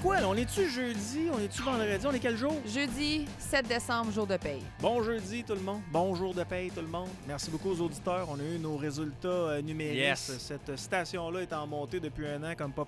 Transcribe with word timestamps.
Quoi, 0.00 0.20
là, 0.20 0.28
on 0.28 0.34
est-tu 0.36 0.70
jeudi, 0.70 1.28
on 1.34 1.40
est-tu 1.40 1.60
vendredi, 1.60 2.06
on 2.06 2.12
est 2.12 2.20
quel 2.20 2.36
jour? 2.36 2.54
Jeudi 2.64 3.26
7 3.40 3.66
décembre, 3.66 4.12
jour 4.12 4.28
de 4.28 4.36
paye. 4.36 4.62
Bon 4.80 5.02
jeudi 5.02 5.42
tout 5.42 5.54
le 5.54 5.60
monde, 5.60 5.80
bon 5.90 6.14
jour 6.14 6.32
de 6.32 6.44
paye 6.44 6.70
tout 6.70 6.82
le 6.82 6.86
monde. 6.86 7.08
Merci 7.26 7.50
beaucoup 7.50 7.70
aux 7.70 7.80
auditeurs, 7.80 8.28
on 8.30 8.38
a 8.38 8.44
eu 8.44 8.60
nos 8.60 8.76
résultats 8.76 9.26
euh, 9.26 9.60
numériques. 9.60 9.98
Yes. 9.98 10.38
Cette 10.38 10.76
station-là 10.76 11.40
est 11.40 11.52
en 11.52 11.66
montée 11.66 11.98
depuis 11.98 12.28
un 12.28 12.44
an 12.44 12.54
comme 12.56 12.72
pas, 12.72 12.86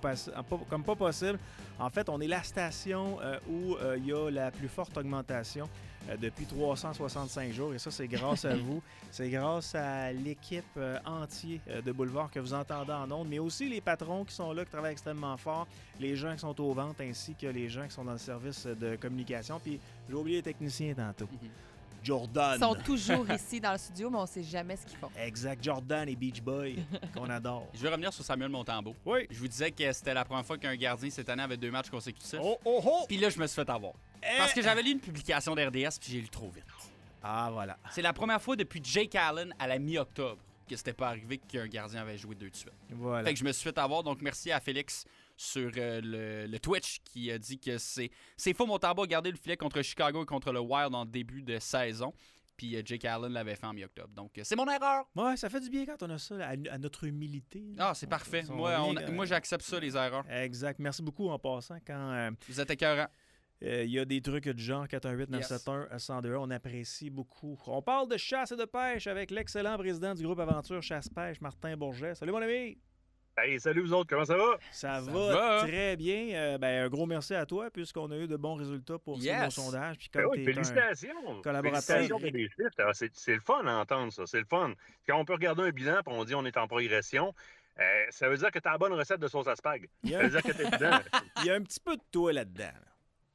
comme 0.69 0.85
pas 0.85 0.95
possible. 0.95 1.37
En 1.77 1.89
fait, 1.89 2.07
on 2.07 2.21
est 2.21 2.27
la 2.27 2.43
station 2.43 3.17
euh, 3.21 3.37
où 3.49 3.75
euh, 3.75 3.97
il 3.97 4.05
y 4.05 4.13
a 4.13 4.31
la 4.31 4.49
plus 4.49 4.69
forte 4.69 4.95
augmentation 4.95 5.67
depuis 6.19 6.45
365 6.45 7.51
jours 7.51 7.73
et 7.73 7.79
ça, 7.79 7.91
c'est 7.91 8.07
grâce 8.07 8.45
à 8.45 8.55
vous. 8.55 8.81
C'est 9.11 9.29
grâce 9.29 9.75
à 9.75 10.11
l'équipe 10.11 10.63
euh, 10.77 10.97
entière 11.05 11.59
euh, 11.69 11.81
de 11.81 11.91
Boulevard 11.91 12.31
que 12.31 12.39
vous 12.39 12.53
entendez 12.53 12.93
en 12.93 13.11
ondes, 13.11 13.27
mais 13.29 13.39
aussi 13.39 13.67
les 13.67 13.81
patrons 13.81 14.23
qui 14.23 14.33
sont 14.33 14.53
là, 14.53 14.63
qui 14.63 14.71
travaillent 14.71 14.93
extrêmement 14.93 15.37
fort, 15.37 15.67
les 15.99 16.15
gens 16.15 16.33
qui 16.33 16.39
sont 16.39 16.59
aux 16.61 16.73
ventes 16.73 17.01
ainsi 17.01 17.35
que 17.35 17.47
les 17.47 17.69
gens 17.69 17.85
qui 17.85 17.93
sont 17.93 18.05
dans 18.05 18.13
le 18.13 18.17
service 18.17 18.65
de 18.65 18.95
communication. 18.95 19.59
Puis 19.59 19.79
j'ai 20.09 20.15
oublié 20.15 20.37
les 20.37 20.43
techniciens 20.43 20.93
tantôt. 20.93 21.27
Jordan. 22.03 22.55
Ils 22.55 22.59
sont 22.59 22.75
toujours 22.75 23.29
ici 23.31 23.59
dans 23.59 23.73
le 23.73 23.77
studio, 23.77 24.09
mais 24.09 24.17
on 24.17 24.25
sait 24.25 24.43
jamais 24.43 24.75
ce 24.75 24.85
qu'ils 24.85 24.97
font. 24.97 25.09
Exact, 25.17 25.63
Jordan 25.63 26.07
et 26.09 26.15
Beach 26.15 26.41
Boy, 26.41 26.83
qu'on 27.15 27.29
adore. 27.29 27.67
Je 27.73 27.81
vais 27.81 27.89
revenir 27.89 28.11
sur 28.13 28.23
Samuel 28.23 28.49
Montembeau. 28.49 28.95
Oui. 29.05 29.27
Je 29.29 29.39
vous 29.39 29.47
disais 29.47 29.71
que 29.71 29.91
c'était 29.91 30.13
la 30.13 30.25
première 30.25 30.45
fois 30.45 30.57
qu'un 30.57 30.75
gardien 30.75 31.09
cette 31.09 31.29
année 31.29 31.43
avait 31.43 31.57
deux 31.57 31.71
matchs 31.71 31.89
consécutifs. 31.89 32.39
Oh, 32.41 32.57
oh, 32.65 32.81
oh! 32.85 33.05
Puis 33.07 33.17
là, 33.17 33.29
je 33.29 33.39
me 33.39 33.47
suis 33.47 33.55
fait 33.55 33.69
avoir. 33.69 33.93
Parce 34.37 34.53
que 34.53 34.61
j'avais 34.61 34.83
lu 34.83 34.91
une 34.91 34.99
publication 34.99 35.55
d'RDS 35.55 35.97
puis 35.99 36.11
j'ai 36.11 36.21
lu 36.21 36.29
trop 36.29 36.49
vite. 36.49 36.65
Ah, 37.23 37.49
voilà. 37.51 37.77
C'est 37.91 38.01
la 38.01 38.13
première 38.13 38.41
fois 38.41 38.55
depuis 38.55 38.81
Jake 38.83 39.15
Allen 39.15 39.53
à 39.59 39.67
la 39.67 39.77
mi-octobre 39.79 40.39
que 40.67 40.77
c'était 40.77 40.93
pas 40.93 41.09
arrivé 41.09 41.37
qu'un 41.37 41.67
gardien 41.67 42.01
avait 42.01 42.17
joué 42.17 42.33
deux 42.33 42.49
de 42.49 42.55
suite. 42.55 42.71
Voilà. 42.91 43.25
Fait 43.25 43.33
que 43.33 43.39
je 43.39 43.43
me 43.43 43.51
suis 43.51 43.63
fait 43.63 43.77
avoir, 43.77 44.03
donc 44.03 44.21
merci 44.21 44.51
à 44.51 44.59
Félix 44.59 45.05
sur 45.41 45.71
euh, 45.77 46.01
le, 46.03 46.47
le 46.47 46.59
Twitch 46.59 46.99
qui 47.03 47.31
a 47.31 47.37
dit 47.39 47.59
que 47.59 47.77
c'est 47.77 48.11
c'est 48.37 48.53
faux 48.53 48.65
Montembeau 48.67 49.03
a 49.03 49.07
gardé 49.07 49.31
le 49.31 49.37
filet 49.37 49.57
contre 49.57 49.81
Chicago 49.81 50.21
et 50.21 50.25
contre 50.25 50.51
le 50.51 50.59
Wild 50.59 50.93
en 50.93 51.05
début 51.05 51.41
de 51.41 51.57
saison. 51.59 52.13
Puis 52.57 52.75
euh, 52.75 52.81
Jake 52.85 53.05
Allen 53.05 53.31
l'avait 53.33 53.55
fait 53.55 53.65
en 53.65 53.73
mi-octobre. 53.73 54.13
Donc 54.13 54.37
euh, 54.37 54.41
c'est 54.45 54.55
mon 54.55 54.67
erreur. 54.69 55.05
Ouais, 55.15 55.35
ça 55.37 55.49
fait 55.49 55.59
du 55.61 55.69
bien 55.71 55.85
quand 55.87 56.03
on 56.03 56.09
a 56.11 56.17
ça, 56.19 56.35
à, 56.35 56.49
à 56.51 56.77
notre 56.77 57.05
humilité. 57.05 57.63
là. 57.75 57.89
Ah, 57.89 57.93
c'est 57.95 58.05
parfait. 58.07 58.43
On 58.49 58.55
Moi, 58.55 58.75
on- 58.81 58.95
euh, 58.95 59.11
moi 59.11 59.25
j'accepte 59.25 59.63
ça, 59.63 59.79
les 59.79 59.95
erreurs. 59.95 60.29
Exact. 60.29 60.77
Merci 60.79 61.01
beaucoup 61.01 61.27
en 61.29 61.39
passant. 61.39 61.77
Quand 61.87 62.11
euh, 62.11 62.29
Vous 62.47 62.59
êtes 62.61 62.69
écœurant. 62.69 63.07
euh, 63.63 63.83
il 63.83 63.91
y 63.91 63.97
a 63.99 64.05
des 64.05 64.21
trucs 64.21 64.47
du 64.47 64.61
genre 64.63 64.85
418-971-1021, 64.85 66.35
on 66.37 66.51
apprécie 66.51 67.09
beaucoup. 67.09 67.57
On 67.65 67.81
parle 67.81 68.07
de 68.09 68.17
chasse 68.17 68.51
et 68.51 68.55
de 68.55 68.65
pêche 68.65 69.07
avec 69.07 69.31
l'excellent 69.31 69.77
président 69.77 70.13
du 70.13 70.23
groupe 70.23 70.39
Aventure 70.39 70.83
Chasse-Pêche, 70.83 71.41
Martin 71.41 71.75
Bourget. 71.75 72.13
Salut 72.15 72.31
mon 72.31 72.41
ami! 72.41 72.77
Hey, 73.37 73.59
salut 73.59 73.81
vous 73.81 73.93
autres, 73.93 74.09
comment 74.09 74.25
ça 74.25 74.35
va? 74.35 74.57
Ça, 74.71 74.99
Ça 75.01 75.11
va, 75.11 75.33
va. 75.33 75.67
très 75.67 75.95
bien. 75.95 76.29
Euh, 76.35 76.57
ben, 76.57 76.83
un 76.85 76.89
gros 76.89 77.05
merci 77.05 77.33
à 77.33 77.45
toi 77.45 77.69
puisqu'on 77.71 78.11
a 78.11 78.17
eu 78.17 78.27
de 78.27 78.35
bons 78.35 78.55
résultats 78.55 78.99
pour 78.99 79.17
ce 79.19 79.23
Yes. 79.25 79.43
nos 79.45 79.49
sondages. 79.51 79.97
Puis 79.97 80.09
Ben 80.13 80.23
comme 80.23 80.31
oui, 80.33 80.43
félicitations! 80.43 81.41
collaborateur. 81.41 81.97
Alors, 82.77 82.93
C'est 82.93 83.33
le 83.33 83.39
fun 83.39 83.65
à 83.65 83.75
entendre 83.77 84.11
ça, 84.11 84.23
c'est 84.27 84.39
le 84.39 84.45
fun. 84.45 84.73
Quand 85.07 85.17
on 85.17 85.25
peut 85.25 85.33
regarder 85.33 85.63
un 85.63 85.69
bilan 85.71 85.99
et 85.99 86.03
on 86.07 86.23
dit 86.25 86.35
on 86.35 86.45
est 86.45 86.57
en 86.57 86.67
progression, 86.67 87.33
euh, 87.79 87.83
ça 88.09 88.27
veut 88.27 88.37
dire 88.37 88.51
que 88.51 88.59
tu 88.59 88.67
as 88.67 88.73
la 88.73 88.77
bonne 88.77 88.93
recette 88.93 89.19
de 89.21 89.27
sauce 89.29 89.47
à 89.47 89.55
spag. 89.55 89.87
il 90.03 90.09
y, 90.09 90.13
Ça 90.13 90.19
a, 90.19 90.23
veut 90.23 90.29
dire 90.29 90.43
que 90.43 90.51
t'es 90.51 90.65
dedans. 90.77 90.99
il 91.37 91.45
y 91.45 91.49
a 91.51 91.55
un 91.55 91.61
petit 91.61 91.79
peu 91.79 91.95
de 91.95 92.03
toi 92.11 92.33
là-dedans. 92.33 92.73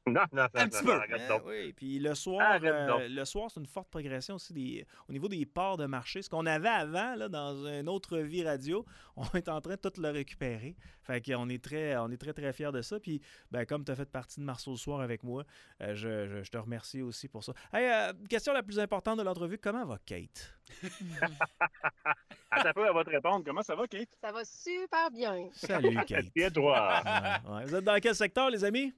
Non, 0.07 0.21
non, 0.31 0.43
non, 0.43 0.47
Un 0.53 0.63
non, 0.63 0.69
petit 0.69 0.83
peu. 0.83 0.91
arrête 0.93 1.21
Eh 1.23 1.27
donc. 1.27 1.41
oui, 1.45 1.73
puis 1.73 1.99
le 1.99 2.15
soir, 2.15 2.59
euh, 2.63 3.07
le 3.09 3.25
soir, 3.25 3.49
c'est 3.51 3.59
une 3.59 3.65
forte 3.65 3.89
progression 3.89 4.35
aussi 4.35 4.53
des, 4.53 4.85
au 5.07 5.11
niveau 5.13 5.27
des 5.27 5.45
parts 5.45 5.77
de 5.77 5.85
marché. 5.85 6.21
Ce 6.21 6.29
qu'on 6.29 6.45
avait 6.45 6.67
avant, 6.69 7.15
là, 7.15 7.29
dans 7.29 7.65
une 7.67 7.89
autre 7.89 8.17
vie 8.19 8.43
radio, 8.43 8.85
on 9.15 9.25
est 9.35 9.49
en 9.49 9.61
train 9.61 9.75
de 9.75 9.89
tout 9.89 10.01
le 10.01 10.09
récupérer. 10.09 10.75
Fait 11.03 11.21
qu'on 11.25 11.47
est 11.49 11.63
très, 11.63 11.95
on 11.97 12.09
est 12.09 12.17
très, 12.17 12.33
très 12.33 12.51
fiers 12.53 12.71
de 12.71 12.81
ça. 12.81 12.99
Puis, 12.99 13.21
ben, 13.51 13.65
comme 13.65 13.83
tu 13.85 13.91
as 13.91 13.95
fait 13.95 14.09
partie 14.09 14.39
de 14.39 14.45
Marceau 14.45 14.71
le 14.71 14.77
soir 14.77 14.99
avec 15.01 15.23
moi, 15.23 15.43
euh, 15.81 15.95
je, 15.95 16.27
je- 16.27 16.43
je 16.43 16.51
te 16.51 16.57
remercie 16.57 17.01
aussi 17.01 17.27
pour 17.27 17.43
ça. 17.43 17.53
Hey, 17.73 17.85
euh, 17.89 18.13
question 18.29 18.53
la 18.53 18.63
plus 18.63 18.79
importante 18.79 19.17
de 19.19 19.23
l'entrevue, 19.23 19.57
comment 19.57 19.85
va 19.85 19.97
Kate? 20.05 20.53
Attends 22.51 22.69
un 22.69 22.73
peu, 22.73 22.85
elle 22.87 22.93
va 22.93 23.03
te 23.03 23.09
répondre. 23.09 23.43
Comment 23.45 23.61
ça 23.61 23.75
va, 23.75 23.87
Kate? 23.87 24.09
Ça 24.21 24.31
va 24.31 24.43
super 24.45 25.11
bien. 25.11 25.49
Salut 25.53 25.95
Kate. 26.05 26.25
Et 26.35 26.51
toi? 26.51 27.01
Ouais, 27.05 27.51
ouais. 27.55 27.65
Vous 27.65 27.75
êtes 27.75 27.83
dans 27.83 27.99
quel 27.99 28.15
secteur, 28.15 28.49
les 28.49 28.63
amis? 28.63 28.93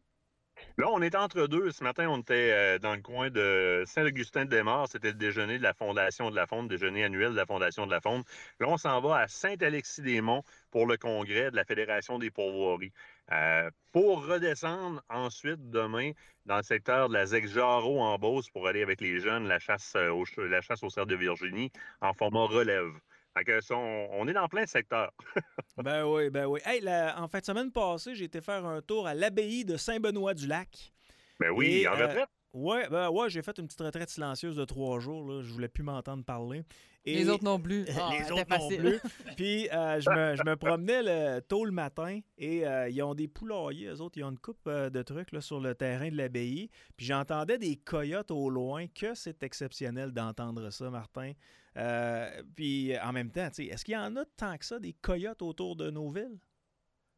Là, 0.78 0.88
on 0.90 1.02
est 1.02 1.16
entre 1.16 1.48
deux. 1.48 1.72
Ce 1.72 1.84
matin, 1.84 2.08
on 2.10 2.20
était 2.20 2.52
euh, 2.52 2.80
dans 2.80 2.96
le 2.96 3.02
coin 3.02 3.30
de 3.30 3.84
Saint-Augustin-de-Desmaures. 3.86 4.88
C'était 4.90 5.10
le 5.10 5.16
déjeuner 5.16 5.58
de 5.58 5.64
la 5.64 5.74
Fondation 5.74 6.30
de 6.32 6.36
la 6.36 6.48
Faune, 6.48 6.68
déjeuner 6.68 7.04
annuel 7.04 7.32
de 7.32 7.38
la 7.38 7.46
Fondation 7.46 7.86
de 7.86 7.92
la 7.92 8.02
Faune. 8.02 8.24
Là, 8.60 8.68
on 8.70 8.78
s'en 8.78 9.00
va 9.02 9.18
à 9.18 9.28
Saint-Alexis-des-Monts 9.28 10.44
pour 10.72 10.86
le 10.86 10.98
congrès 10.98 11.52
de 11.52 11.56
la 11.56 11.66
Fédération 11.66 12.20
des 12.20 12.32
pourvoiries. 12.32 12.94
Euh, 13.32 13.70
pour 13.92 14.26
redescendre 14.26 15.04
ensuite 15.10 15.70
demain 15.70 16.12
dans 16.46 16.58
le 16.58 16.64
secteur 16.64 17.10
de 17.10 17.14
la 17.14 17.26
Zec-Jarreau 17.26 18.02
en 18.02 18.18
Beauce 18.18 18.50
pour 18.50 18.68
aller 18.68 18.82
avec 18.82 19.02
les 19.02 19.20
jeunes 19.20 19.48
la 19.48 19.60
chasse 19.60 19.94
euh, 19.96 20.10
au, 20.10 20.26
la 20.38 20.62
chasse 20.62 20.82
au 20.82 20.90
cerf 20.90 21.06
de 21.06 21.16
Virginie 21.16 21.72
en 22.02 22.14
format 22.14 22.46
relève. 22.46 22.92
Fait 23.40 23.46
que 23.46 23.62
ça, 23.62 23.74
on, 23.78 24.10
on 24.12 24.28
est 24.28 24.34
dans 24.34 24.50
plein 24.50 24.64
de 24.64 24.70
secteurs. 24.70 25.14
Ben 25.82 26.04
oui, 26.04 26.30
ben 26.30 26.46
oui. 26.46 26.60
Hey, 26.66 26.82
la- 26.82 27.16
en 27.22 27.30
fin 27.30 27.40
de 27.40 27.46
semaine 27.46 27.72
passée, 27.72 28.14
j'ai 28.14 28.26
été 28.26 28.42
faire 28.42 28.66
un 28.66 28.82
tour 28.82 29.08
à 29.08 29.14
l'abbaye 29.14 29.64
de 29.64 29.78
Saint-Benoît-du-Lac. 29.78 30.92
Ben 31.40 31.52
oui, 31.52 31.84
Et, 31.84 31.88
en 31.88 31.94
euh, 31.98 32.06
retraite. 32.08 32.28
Ouais, 32.52 32.90
ben 32.90 33.10
ouais, 33.12 33.30
j'ai 33.30 33.44
fait 33.44 33.58
une 33.60 33.68
petite 33.68 33.82
retraite 33.82 34.10
silencieuse 34.10 34.56
de 34.56 34.66
trois 34.66 35.00
jours. 35.00 35.24
Là. 35.30 35.44
Je 35.44 35.52
voulais 35.54 35.68
plus 35.68 35.84
m'entendre 35.84 36.24
parler. 36.26 36.64
Et- 37.06 37.14
Les 37.16 37.30
autres 37.30 37.44
non 37.44 37.60
plus. 37.60 37.86
Ah, 37.96 38.10
les 38.12 38.32
autres 38.32 38.46
non 38.50 38.58
facile. 38.70 38.80
plus. 38.80 39.00
Puis 39.38 39.70
euh, 39.70 40.02
je, 40.02 40.10
me, 40.10 40.36
je 40.36 40.44
me 40.44 40.56
promenais 40.56 41.04
le- 41.04 41.42
tôt 41.42 41.64
le 41.64 41.72
matin 41.72 42.20
et 42.40 42.66
euh, 42.66 42.90
ils 42.90 43.02
ont 43.04 43.14
des 43.14 43.28
poulaillers. 43.28 43.88
Eux 43.90 44.02
autres, 44.02 44.18
ils 44.18 44.24
ont 44.24 44.32
une 44.32 44.40
coupe 44.40 44.68
euh, 44.68 44.90
de 44.90 45.02
trucs 45.04 45.32
là, 45.32 45.42
sur 45.42 45.60
le 45.60 45.76
terrain 45.76 46.10
de 46.10 46.18
l'abbaye. 46.18 46.70
Puis 46.98 47.06
j'entendais 47.06 47.60
des 47.60 47.76
coyotes 47.78 48.32
au 48.32 48.50
loin. 48.50 48.88
Que 48.88 49.14
c'est 49.14 49.44
exceptionnel 49.44 50.12
d'entendre 50.12 50.72
ça, 50.72 50.90
Martin. 50.90 51.34
Euh, 51.78 52.42
puis 52.56 52.98
en 53.00 53.14
même 53.14 53.30
temps, 53.32 53.48
tu 53.50 53.56
sais, 53.58 53.66
est-ce 53.66 53.86
qu'il 53.86 53.94
y 53.94 53.98
en 53.98 54.16
a 54.16 54.26
tant 54.38 54.58
que 54.58 54.66
ça, 54.66 54.80
des 54.80 54.94
coyotes 54.94 55.44
autour 55.44 55.76
de 55.76 55.92
nos 55.92 56.10
villes? 56.10 56.40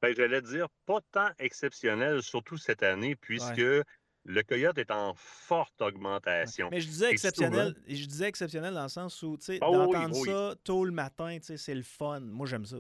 Ben, 0.02 0.14
j'allais 0.16 0.42
dire 0.42 0.68
pas 0.86 1.00
tant 1.12 1.30
exceptionnel, 1.40 2.22
surtout 2.22 2.58
cette 2.58 2.84
année, 2.84 3.16
puisque 3.16 3.62
le 4.26 4.44
coyote 4.44 4.78
est 4.78 4.92
en 4.92 5.14
forte 5.16 5.82
augmentation. 5.82 6.70
Mais 6.72 6.82
je 6.82 6.88
disais 6.88 7.12
exceptionnel, 7.12 7.76
je 7.88 8.06
disais 8.06 8.28
exceptionnel 8.28 8.74
dans 8.74 8.84
le 8.84 8.90
sens 8.90 9.22
où, 9.24 9.38
tu 9.38 9.46
sais, 9.46 9.54
oui, 9.54 9.60
d'entendre 9.60 10.20
oui. 10.20 10.28
ça 10.28 10.56
tôt 10.64 10.86
le 10.86 10.92
matin, 10.92 11.38
tu 11.40 11.46
sais, 11.46 11.58
c'est 11.58 11.76
le 11.76 11.84
fun. 11.84 12.20
Moi, 12.20 12.48
j'aime 12.48 12.66
ça. 12.66 12.78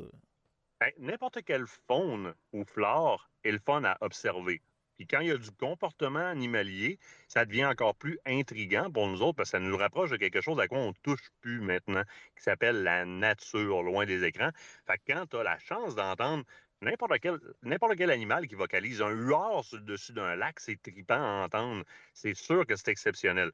Ben, 0.80 0.92
N'importe 1.00 1.44
quelle 1.44 1.66
faune 1.88 2.34
ou 2.54 2.64
flore 2.66 3.30
est 3.44 3.52
le 3.52 3.60
fun 3.60 3.84
à 3.84 3.98
observer. 4.02 4.62
Puis 5.02 5.08
quand 5.08 5.22
il 5.22 5.30
y 5.30 5.32
a 5.32 5.38
du 5.38 5.50
comportement 5.52 6.28
animalier, 6.28 7.00
ça 7.28 7.46
devient 7.46 7.66
encore 7.66 7.96
plus 7.96 8.20
intriguant 8.26 8.92
pour 8.92 9.08
nous 9.08 9.24
autres 9.24 9.38
parce 9.38 9.50
que 9.50 9.58
ça 9.58 9.60
nous 9.60 9.76
rapproche 9.76 10.12
de 10.12 10.18
quelque 10.18 10.42
chose 10.42 10.60
à 10.60 10.68
quoi 10.68 10.78
on 10.78 10.94
touche 11.02 11.32
plus 11.40 11.60
maintenant, 11.60 12.04
qui 12.38 12.44
s'appelle 12.44 12.84
la 12.84 13.04
nature, 13.06 13.82
loin 13.82 14.06
des 14.06 14.24
écrans. 14.24 14.52
Fait 14.86 14.98
que 14.98 15.14
quand 15.14 15.26
tu 15.26 15.38
as 15.38 15.44
la 15.44 15.58
chance 15.58 15.96
d'entendre 15.96 16.44
n'importe 16.82 17.20
quel, 17.20 17.40
n'importe 17.64 17.96
quel 17.98 18.12
animal 18.12 18.48
qui 18.48 18.56
vocalise 18.56 19.02
un 19.02 19.12
huard 19.12 19.64
sur 19.64 19.78
le 19.78 19.84
dessus 19.84 20.14
d'un 20.14 20.36
lac, 20.36 20.60
c'est 20.60 20.82
trippant 20.82 21.16
à 21.16 21.46
entendre. 21.46 21.84
C'est 22.14 22.34
sûr 22.34 22.66
que 22.66 22.76
c'est 22.76 22.90
exceptionnel. 22.90 23.52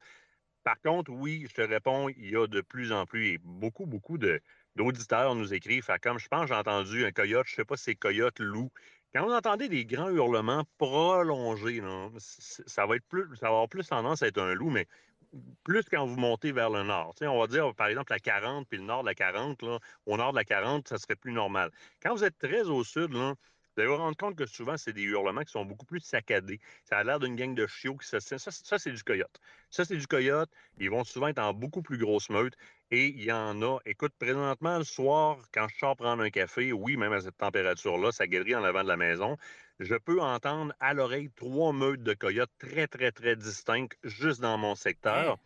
Par 0.64 0.80
contre, 0.80 1.10
oui, 1.12 1.46
je 1.48 1.54
te 1.54 1.62
réponds, 1.62 2.08
il 2.08 2.30
y 2.30 2.36
a 2.36 2.46
de 2.46 2.60
plus 2.60 2.92
en 2.92 3.06
plus 3.06 3.28
et 3.28 3.38
beaucoup, 3.38 3.86
beaucoup 3.86 4.18
de, 4.18 4.40
d'auditeurs 4.76 5.34
nous 5.34 5.54
écrivent. 5.54 5.84
Fait 5.84 5.98
comme 6.00 6.18
je 6.18 6.28
pense, 6.28 6.48
j'ai 6.48 6.54
entendu 6.54 7.04
un 7.06 7.12
coyote, 7.12 7.46
je 7.46 7.54
sais 7.54 7.64
pas 7.64 7.76
si 7.76 7.84
c'est 7.84 7.94
coyote, 7.94 8.38
loup. 8.40 8.70
Quand 9.14 9.24
vous 9.24 9.32
entendez 9.32 9.68
des 9.68 9.86
grands 9.86 10.10
hurlements 10.10 10.64
prolongés, 10.76 11.82
ça 12.18 12.86
va 12.86 12.96
être 12.96 13.06
plus, 13.08 13.24
ça 13.36 13.46
va 13.46 13.48
avoir 13.48 13.68
plus 13.68 13.88
tendance 13.88 14.22
à 14.22 14.26
être 14.26 14.38
un 14.40 14.54
loup, 14.54 14.70
mais 14.70 14.86
plus 15.64 15.84
quand 15.84 16.06
vous 16.06 16.16
montez 16.16 16.52
vers 16.52 16.70
le 16.70 16.82
nord. 16.82 17.14
On 17.22 17.38
va 17.38 17.46
dire, 17.46 17.74
par 17.74 17.88
exemple, 17.88 18.12
la 18.12 18.18
40 18.18 18.68
puis 18.68 18.78
le 18.78 18.84
nord 18.84 19.02
de 19.02 19.08
la 19.08 19.14
40, 19.14 19.62
là, 19.62 19.78
au 20.06 20.16
nord 20.16 20.32
de 20.32 20.38
la 20.38 20.44
40, 20.44 20.88
ça 20.88 20.98
serait 20.98 21.16
plus 21.16 21.32
normal. 21.32 21.70
Quand 22.02 22.14
vous 22.14 22.24
êtes 22.24 22.38
très 22.38 22.62
au 22.62 22.84
sud, 22.84 23.12
là, 23.12 23.34
vous 23.78 23.82
allez 23.82 23.92
vous 23.92 23.96
rendre 23.96 24.16
compte 24.16 24.34
que 24.34 24.46
souvent, 24.46 24.76
c'est 24.76 24.92
des 24.92 25.02
hurlements 25.02 25.42
qui 25.42 25.52
sont 25.52 25.64
beaucoup 25.64 25.86
plus 25.86 26.00
saccadés. 26.00 26.58
Ça 26.82 26.98
a 26.98 27.04
l'air 27.04 27.20
d'une 27.20 27.36
gang 27.36 27.54
de 27.54 27.64
chiots 27.68 27.96
qui 27.96 28.08
se... 28.08 28.18
Ça, 28.18 28.36
ça, 28.38 28.78
c'est 28.78 28.90
du 28.90 29.04
coyote. 29.04 29.40
Ça, 29.70 29.84
c'est 29.84 29.96
du 29.96 30.08
coyote. 30.08 30.50
Ils 30.78 30.90
vont 30.90 31.04
souvent 31.04 31.28
être 31.28 31.38
en 31.38 31.54
beaucoup 31.54 31.80
plus 31.80 31.96
grosse 31.96 32.28
meute. 32.28 32.54
Et 32.90 33.06
il 33.06 33.22
y 33.22 33.30
en 33.30 33.62
a. 33.62 33.78
Écoute, 33.86 34.12
présentement, 34.18 34.78
le 34.78 34.84
soir, 34.84 35.38
quand 35.52 35.68
je 35.68 35.78
sors 35.78 35.96
prendre 35.96 36.24
un 36.24 36.30
café, 36.30 36.72
oui, 36.72 36.96
même 36.96 37.12
à 37.12 37.20
cette 37.20 37.36
température-là, 37.36 38.10
ça 38.10 38.26
guérit 38.26 38.56
en 38.56 38.64
avant 38.64 38.82
de 38.82 38.88
la 38.88 38.96
maison, 38.96 39.36
je 39.80 39.94
peux 39.94 40.20
entendre 40.20 40.74
à 40.80 40.94
l'oreille 40.94 41.30
trois 41.34 41.72
meutes 41.72 42.02
de 42.02 42.14
coyotes 42.14 42.50
très, 42.58 42.86
très, 42.86 43.12
très 43.12 43.36
distinctes 43.36 43.96
juste 44.02 44.40
dans 44.40 44.58
mon 44.58 44.74
secteur. 44.74 45.38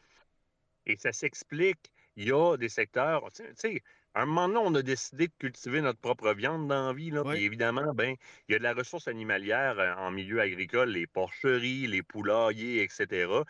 Et 0.87 0.97
ça 0.97 1.13
s'explique. 1.13 1.93
Il 2.17 2.29
y 2.29 2.33
a 2.33 2.57
des 2.57 2.69
secteurs, 2.69 3.31
tu 3.33 3.45
sais- 3.55 3.83
à 4.15 4.23
un 4.23 4.27
moment 4.27 4.49
donné, 4.49 4.61
on 4.63 4.75
a 4.75 4.83
décidé 4.83 5.29
de 5.29 5.33
cultiver 5.39 5.81
notre 5.81 5.99
propre 6.01 6.35
viande 6.35 6.69
dans 6.69 6.89
la 6.89 6.93
vie. 6.93 7.11
Là, 7.11 7.23
Oui. 7.25 7.37
Puis 7.37 7.45
évidemment, 7.45 7.95
ben, 7.95 8.15
il 8.49 8.53
y 8.53 8.55
a 8.57 8.59
de 8.59 8.63
la 8.63 8.75
ressource 8.75 9.09
animalière 9.09 9.79
euh, 9.79 9.95
en 9.95 10.11
milieu 10.11 10.41
agricole, 10.41 10.91
les 10.91 11.07
porcheries, 11.07 11.87
les 11.87 12.03
poulaillers, 12.03 12.83
etc. 12.83 13.45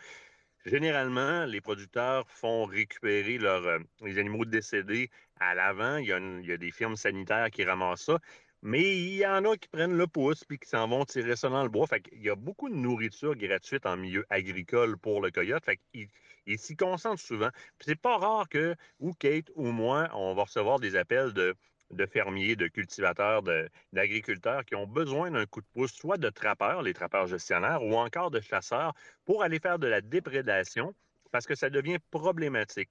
Généralement, 0.65 1.43
les 1.45 1.59
producteurs 1.59 2.29
font 2.29 2.63
récupérer 2.65 3.37
leurs, 3.37 3.65
euh, 3.65 3.79
les 4.01 4.17
animaux 4.17 4.45
décédés 4.45 5.09
à 5.39 5.53
l'avant. 5.55 5.97
Il 5.97 6.07
y 6.45 6.51
a 6.53 6.57
des 6.57 6.71
firmes 6.71 6.95
sanitaires 6.95 7.49
qui 7.51 7.65
ramassent 7.65 8.03
ça. 8.05 8.19
Mais 8.65 8.81
il 8.81 9.15
y 9.15 9.25
en 9.27 9.43
a 9.43 9.57
qui 9.57 9.67
prennent 9.67 9.97
le 9.97 10.07
pouce 10.07 10.45
puis 10.45 10.57
qui 10.57 10.69
s'en 10.69 10.87
vont 10.87 11.03
tirer 11.03 11.35
ça 11.35 11.49
dans 11.49 11.63
le 11.63 11.69
bois. 11.69 11.85
Fait 11.85 11.99
qu'il 11.99 12.23
y 12.23 12.29
a 12.29 12.35
beaucoup 12.35 12.69
de 12.69 12.75
nourriture 12.75 13.35
gratuite 13.35 13.85
en 13.85 13.97
milieu 13.97 14.25
agricole 14.29 14.97
pour 14.97 15.21
le 15.21 15.31
coyote. 15.31 15.65
Fait 15.65 15.77
qu'il 15.91 16.07
il 16.45 16.57
s'y 16.57 16.77
concentre 16.77 17.21
souvent. 17.21 17.49
Puis 17.77 17.87
c'est 17.87 17.99
pas 17.99 18.17
rare 18.17 18.47
que, 18.47 18.75
ou 18.99 19.13
Kate 19.13 19.51
ou 19.55 19.65
moi, 19.71 20.09
on 20.13 20.33
va 20.33 20.43
recevoir 20.43 20.79
des 20.79 20.95
appels 20.95 21.33
de, 21.33 21.55
de 21.91 22.05
fermiers, 22.05 22.55
de 22.55 22.67
cultivateurs, 22.69 23.43
d'agriculteurs 23.91 24.63
qui 24.63 24.75
ont 24.75 24.87
besoin 24.87 25.31
d'un 25.31 25.45
coup 25.45 25.59
de 25.59 25.67
pouce, 25.73 25.91
soit 25.91 26.17
de 26.17 26.29
trappeurs, 26.29 26.83
les 26.83 26.93
trappeurs 26.93 27.27
gestionnaires, 27.27 27.83
ou 27.83 27.95
encore 27.95 28.31
de 28.31 28.39
chasseurs 28.39 28.93
pour 29.25 29.43
aller 29.43 29.59
faire 29.59 29.77
de 29.77 29.87
la 29.87 29.99
déprédation 29.99 30.95
parce 31.31 31.45
que 31.45 31.55
ça 31.55 31.69
devient 31.69 31.97
problématique. 32.11 32.89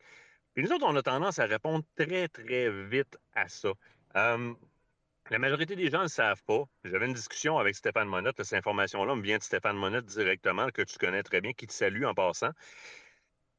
Puis 0.52 0.64
nous 0.64 0.72
autres, 0.72 0.84
on 0.86 0.96
a 0.96 1.02
tendance 1.02 1.38
à 1.38 1.46
répondre 1.46 1.82
très, 1.96 2.28
très 2.28 2.70
vite 2.70 3.16
à 3.32 3.48
ça. 3.48 3.72
Euh, 4.16 4.52
la 5.32 5.38
majorité 5.38 5.76
des 5.76 5.88
gens 5.88 6.02
ne 6.02 6.08
savent 6.08 6.42
pas. 6.44 6.64
J'avais 6.84 7.06
une 7.06 7.14
discussion 7.14 7.56
avec 7.56 7.74
Stéphane 7.74 8.06
Monette. 8.06 8.42
Cette 8.42 8.58
information-là 8.58 9.14
me 9.14 9.22
vient 9.22 9.38
de 9.38 9.42
Stéphane 9.42 9.78
Monette 9.78 10.04
directement, 10.04 10.68
que 10.68 10.82
tu 10.82 10.98
connais 10.98 11.22
très 11.22 11.40
bien, 11.40 11.54
qui 11.54 11.66
te 11.66 11.72
salue 11.72 12.04
en 12.04 12.12
passant. 12.12 12.50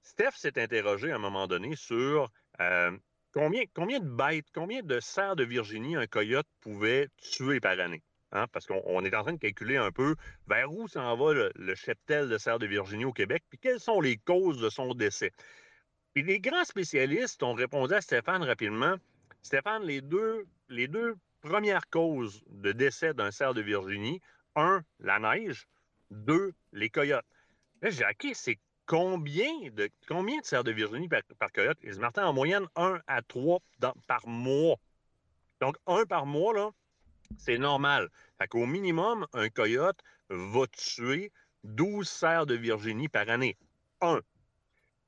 Steph 0.04 0.34
s'est 0.36 0.62
interrogé 0.62 1.12
à 1.12 1.16
un 1.16 1.20
moment 1.20 1.48
donné 1.48 1.76
sur 1.76 2.30
euh, 2.60 2.92
combien, 3.34 3.66
de 3.66 4.08
bêtes, 4.08 4.46
combien 4.54 4.84
de 4.84 5.00
cerfs 5.00 5.36
de 5.36 5.44
Virginie 5.44 5.96
un 5.96 6.06
coyote 6.06 6.46
pouvait 6.62 7.08
tuer 7.18 7.60
par 7.60 7.80
année. 7.80 8.04
Hein? 8.34 8.46
Parce 8.52 8.68
qu'on 8.68 8.84
on 8.86 9.04
est 9.04 9.16
en 9.16 9.24
train 9.24 9.34
de 9.34 9.40
calculer 9.40 9.78
un 9.78 9.92
peu 9.92 10.16
vers 10.46 10.72
où 10.72 10.88
s'en 10.88 11.18
va 11.18 11.34
le, 11.34 11.52
le 11.56 11.74
cheptel 11.74 12.30
de 12.30 12.38
cerfs 12.38 12.60
de 12.60 12.68
Virginie 12.68 13.06
au 13.06 13.14
Québec, 13.14 13.44
puis 13.50 13.58
quelles 13.58 13.80
sont 13.80 14.00
les 14.00 14.18
causes 14.18 14.62
de 14.62 14.70
son 14.70 14.94
décès. 14.94 15.32
Puis 16.14 16.22
les 16.22 16.40
grands 16.40 16.66
spécialistes 16.66 17.42
ont 17.42 17.56
répondu 17.56 17.96
à 17.96 18.02
Stéphane 18.02 18.44
rapidement. 18.44 18.98
Stéphane, 19.42 19.82
les 19.82 20.02
deux, 20.02 20.46
les 20.70 20.88
deux 20.88 21.16
premières 21.44 21.90
causes 21.90 22.42
de 22.48 22.72
décès 22.72 23.14
d'un 23.14 23.32
cerf 23.32 23.54
de 23.54 23.62
Virginie, 23.62 24.22
un, 24.56 24.82
la 25.00 25.20
neige, 25.20 25.68
deux, 26.10 26.54
les 26.72 26.90
coyotes. 26.90 27.26
Là, 27.82 27.90
j'ai 27.90 28.06
OK, 28.06 28.32
c'est 28.34 28.60
combien 28.86 29.70
de, 29.72 29.90
combien 30.08 30.40
de 30.40 30.46
cerfs 30.46 30.64
de 30.64 30.72
Virginie 30.72 31.10
par, 31.10 31.22
par 31.38 31.52
coyote? 31.52 31.78
Se 31.84 32.00
martaient 32.00 32.22
en 32.22 32.34
moyenne 32.34 32.66
un 32.76 33.00
à 33.08 33.22
trois 33.22 33.60
par 34.08 34.26
mois. 34.26 34.78
Donc, 35.60 35.76
un 35.86 36.06
par 36.06 36.26
mois, 36.26 36.54
là, 36.54 36.72
c'est 37.38 37.58
normal. 37.58 38.10
Fait 38.38 38.48
qu'au 38.48 38.66
minimum, 38.66 39.28
un 39.34 39.50
coyote 39.50 40.00
va 40.30 40.66
tuer 40.68 41.32
12 41.64 42.08
cerfs 42.08 42.46
de 42.46 42.56
Virginie 42.56 43.10
par 43.10 43.30
année. 43.30 43.58
Un. 44.02 44.22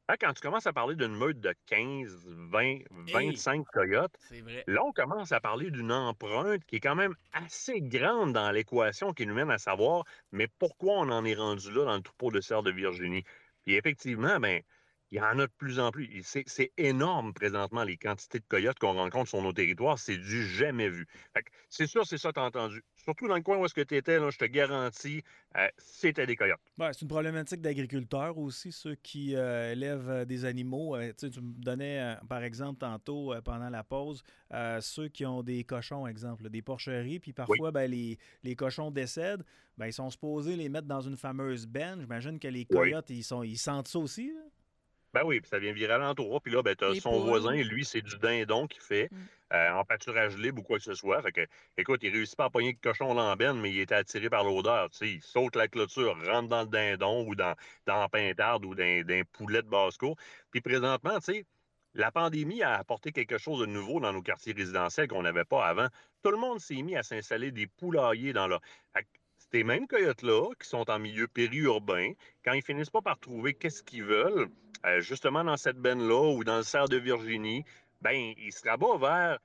Là, 0.08 0.18
quand 0.18 0.34
tu 0.34 0.42
commences 0.42 0.68
à 0.68 0.74
parler 0.74 0.96
d'une 0.96 1.16
meute 1.16 1.40
de 1.40 1.56
15, 1.66 2.28
20, 2.28 2.80
25 3.12 3.66
coyotes. 3.74 4.16
Là, 4.68 4.84
on 4.84 4.92
commence 4.92 5.32
à 5.32 5.40
parler 5.40 5.72
d'une 5.72 5.92
empreinte 5.92 6.64
qui 6.66 6.76
est 6.76 6.80
quand 6.80 6.94
même 6.94 7.16
assez 7.34 7.82
grande 7.82 8.32
dans 8.32 8.52
l'équation 8.52 9.14
qui 9.14 9.26
nous 9.26 9.34
mène 9.34 9.50
à 9.50 9.58
savoir, 9.58 10.04
mais 10.32 10.48
pourquoi 10.60 11.00
on 11.00 11.10
en 11.10 11.26
est 11.26 11.34
rendu 11.34 11.72
là 11.72 11.86
dans 11.86 11.96
le 11.96 12.02
troupeau 12.02 12.30
de 12.30 12.40
cerfs 12.40 12.62
de 12.62 12.72
Virginie? 12.72 13.24
Puis 13.66 13.74
effectivement, 13.76 14.40
ben, 14.40 14.62
il 15.12 15.18
y 15.18 15.22
en 15.22 15.38
a 15.40 15.48
de 15.48 15.52
plus 15.58 15.80
en 15.80 15.92
plus. 15.92 16.10
C'est 16.46 16.72
énorme 16.78 17.34
présentement 17.34 17.84
les 17.84 17.98
quantités 17.98 18.40
de 18.40 18.46
coyotes 18.48 18.80
qu'on 18.80 18.94
rencontre 18.94 19.30
sur 19.30 19.42
nos 19.42 19.54
territoires. 19.54 20.00
C'est 20.00 20.18
du 20.18 20.46
jamais 20.48 20.90
vu. 20.90 21.08
Fait 21.34 21.44
que 21.44 21.50
C'est 21.70 21.88
sûr, 21.88 22.06
c'est 22.06 22.18
ça 22.18 22.30
que 22.30 22.34
tu 22.36 22.40
as 22.40 22.44
entendu. 22.46 22.84
Surtout 22.96 23.28
dans 23.28 23.36
le 23.36 23.42
coin 23.42 23.58
où 23.58 23.66
est-ce 23.66 23.74
que 23.74 23.82
tu 23.82 23.96
étais, 23.96 24.20
là, 24.20 24.30
je 24.32 24.38
te 24.38 24.46
garantis, 24.46 25.22
euh, 25.58 25.68
c'était 25.78 26.26
des 26.26 26.36
coyotes. 26.36 26.60
Ouais, 26.80 26.92
c'est 26.92 27.04
une 27.04 27.08
problématique 27.08 27.62
d'agriculteurs 27.62 28.38
aussi, 28.38 28.72
ceux 28.72 28.96
qui 28.96 29.36
euh, 29.36 29.72
élèvent 29.74 30.10
euh, 30.10 30.26
des 30.26 30.44
animaux. 30.44 30.96
Euh, 30.96 31.14
tu 31.18 31.28
me 31.28 31.54
donnais, 31.64 32.16
par 32.28 32.44
exemple, 32.44 32.80
tantôt, 32.80 33.34
pendant 33.44 33.70
la 33.70 33.84
pause, 33.84 34.24
ceux 34.82 35.08
qui 35.10 35.26
ont 35.26 35.44
des 35.44 35.64
cochons, 35.64 36.08
exemple, 36.08 36.50
des 36.50 36.62
porcheries, 36.62 37.20
puis 37.20 37.32
parfois, 37.34 37.72
ben, 37.72 37.90
les, 37.90 38.18
les 38.44 38.56
cochons 38.56 38.90
décèdent, 38.92 39.44
ben, 39.78 39.86
ils 39.88 39.94
sont 39.94 40.10
supposés 40.10 40.56
les 40.56 40.70
mettre 40.70 40.88
dans 40.88 41.02
une 41.02 41.18
fameuse 41.18 41.68
benne. 41.68 42.02
J'imagine 42.02 42.40
que 42.40 42.48
les 42.48 42.66
Oui. 42.72 42.76
coyotes, 42.76 43.10
ils, 43.10 43.24
sont, 43.24 43.44
ils 43.44 43.58
sentent 43.58 43.88
ça 43.88 44.00
aussi. 44.00 44.28
là. 44.34 44.42
Ben 45.16 45.24
oui, 45.24 45.40
puis 45.40 45.50
ça 45.50 45.60
vient 45.60 45.72
virer 45.72 45.94
alentour. 45.94 46.42
Puis 46.42 46.52
là, 46.52 46.62
ben, 46.62 46.76
tu 46.76 46.84
as 46.84 46.90
Les 46.90 47.00
son 47.00 47.12
poules. 47.12 47.30
voisin, 47.30 47.56
lui, 47.56 47.86
c'est 47.86 48.02
du 48.02 48.18
dindon 48.18 48.68
qu'il 48.68 48.82
fait 48.82 49.08
Mm. 49.12 49.18
euh, 49.54 49.72
en 49.72 49.86
pâturage 49.86 50.36
libre 50.38 50.60
ou 50.62 50.64
quoi 50.64 50.78
que 50.78 50.84
ce 50.84 50.94
soit. 50.94 51.22
Fait 51.22 51.32
que, 51.32 51.48
écoute, 51.78 52.02
il 52.04 52.12
réussit 52.12 52.36
pas 52.36 52.46
à 52.46 52.50
pogner 52.50 52.74
le 52.74 52.78
cochon 52.82 53.14
l'embène, 53.14 53.62
mais 53.62 53.72
il 53.72 53.80
était 53.80 53.96
attiré 53.96 54.30
par 54.30 54.44
l'odeur. 54.44 54.90
Tu 54.90 54.98
sais, 54.98 55.10
il 55.10 55.22
saute 55.22 55.56
la 55.56 55.68
clôture, 55.70 56.18
rentre 56.28 56.50
dans 56.50 56.62
le 56.64 56.68
dindon 56.68 57.26
ou 57.28 57.34
dans, 57.36 57.56
dans 57.86 58.00
la 58.02 58.10
pintarde 58.10 58.66
ou 58.66 58.76
dans, 58.76 59.06
dans 59.08 59.14
un 59.14 59.24
poulet 59.32 59.62
de 59.62 59.70
basse-cour. 59.70 60.18
Puis 60.52 60.60
présentement, 60.62 61.18
tu 61.20 61.34
sais, 61.34 61.46
la 61.94 62.12
pandémie 62.12 62.62
a 62.62 62.74
apporté 62.78 63.14
quelque 63.14 63.38
chose 63.38 63.62
de 63.62 63.68
nouveau 63.68 64.02
dans 64.02 64.12
nos 64.12 64.22
quartiers 64.22 64.52
résidentiels 64.54 65.08
qu'on 65.08 65.24
n'avait 65.24 65.46
pas 65.46 65.66
avant. 65.66 65.88
Tout 66.24 66.32
le 66.32 66.38
monde 66.38 66.60
s'est 66.60 66.82
mis 66.82 66.98
à 66.98 67.04
s'installer 67.04 67.52
des 67.52 67.68
poulaillers 67.68 68.34
dans 68.34 68.48
leur... 68.48 68.60
Ces 69.52 69.64
mêmes 69.64 69.88
coyotes-là, 69.88 70.50
qui 70.60 70.68
sont 70.68 70.90
en 70.90 71.00
milieu 71.00 71.28
périurbain, 71.28 72.14
quand 72.44 72.54
ils 72.54 72.64
finissent 72.64 72.90
pas 72.90 73.02
par 73.02 73.20
trouver 73.20 73.54
qu'est-ce 73.54 73.84
qu'ils 73.84 74.04
veulent, 74.04 74.50
euh, 74.86 75.02
justement 75.02 75.44
dans 75.44 75.58
cette 75.58 75.78
benne-là 75.78 76.34
ou 76.36 76.44
dans 76.44 76.58
le 76.58 76.64
cerf 76.64 76.90
de 76.90 76.98
Virginie, 76.98 77.64
ben, 78.02 78.34
ils 78.38 78.52
se 78.52 78.68
rabattent 78.68 79.00
vers 79.00 79.40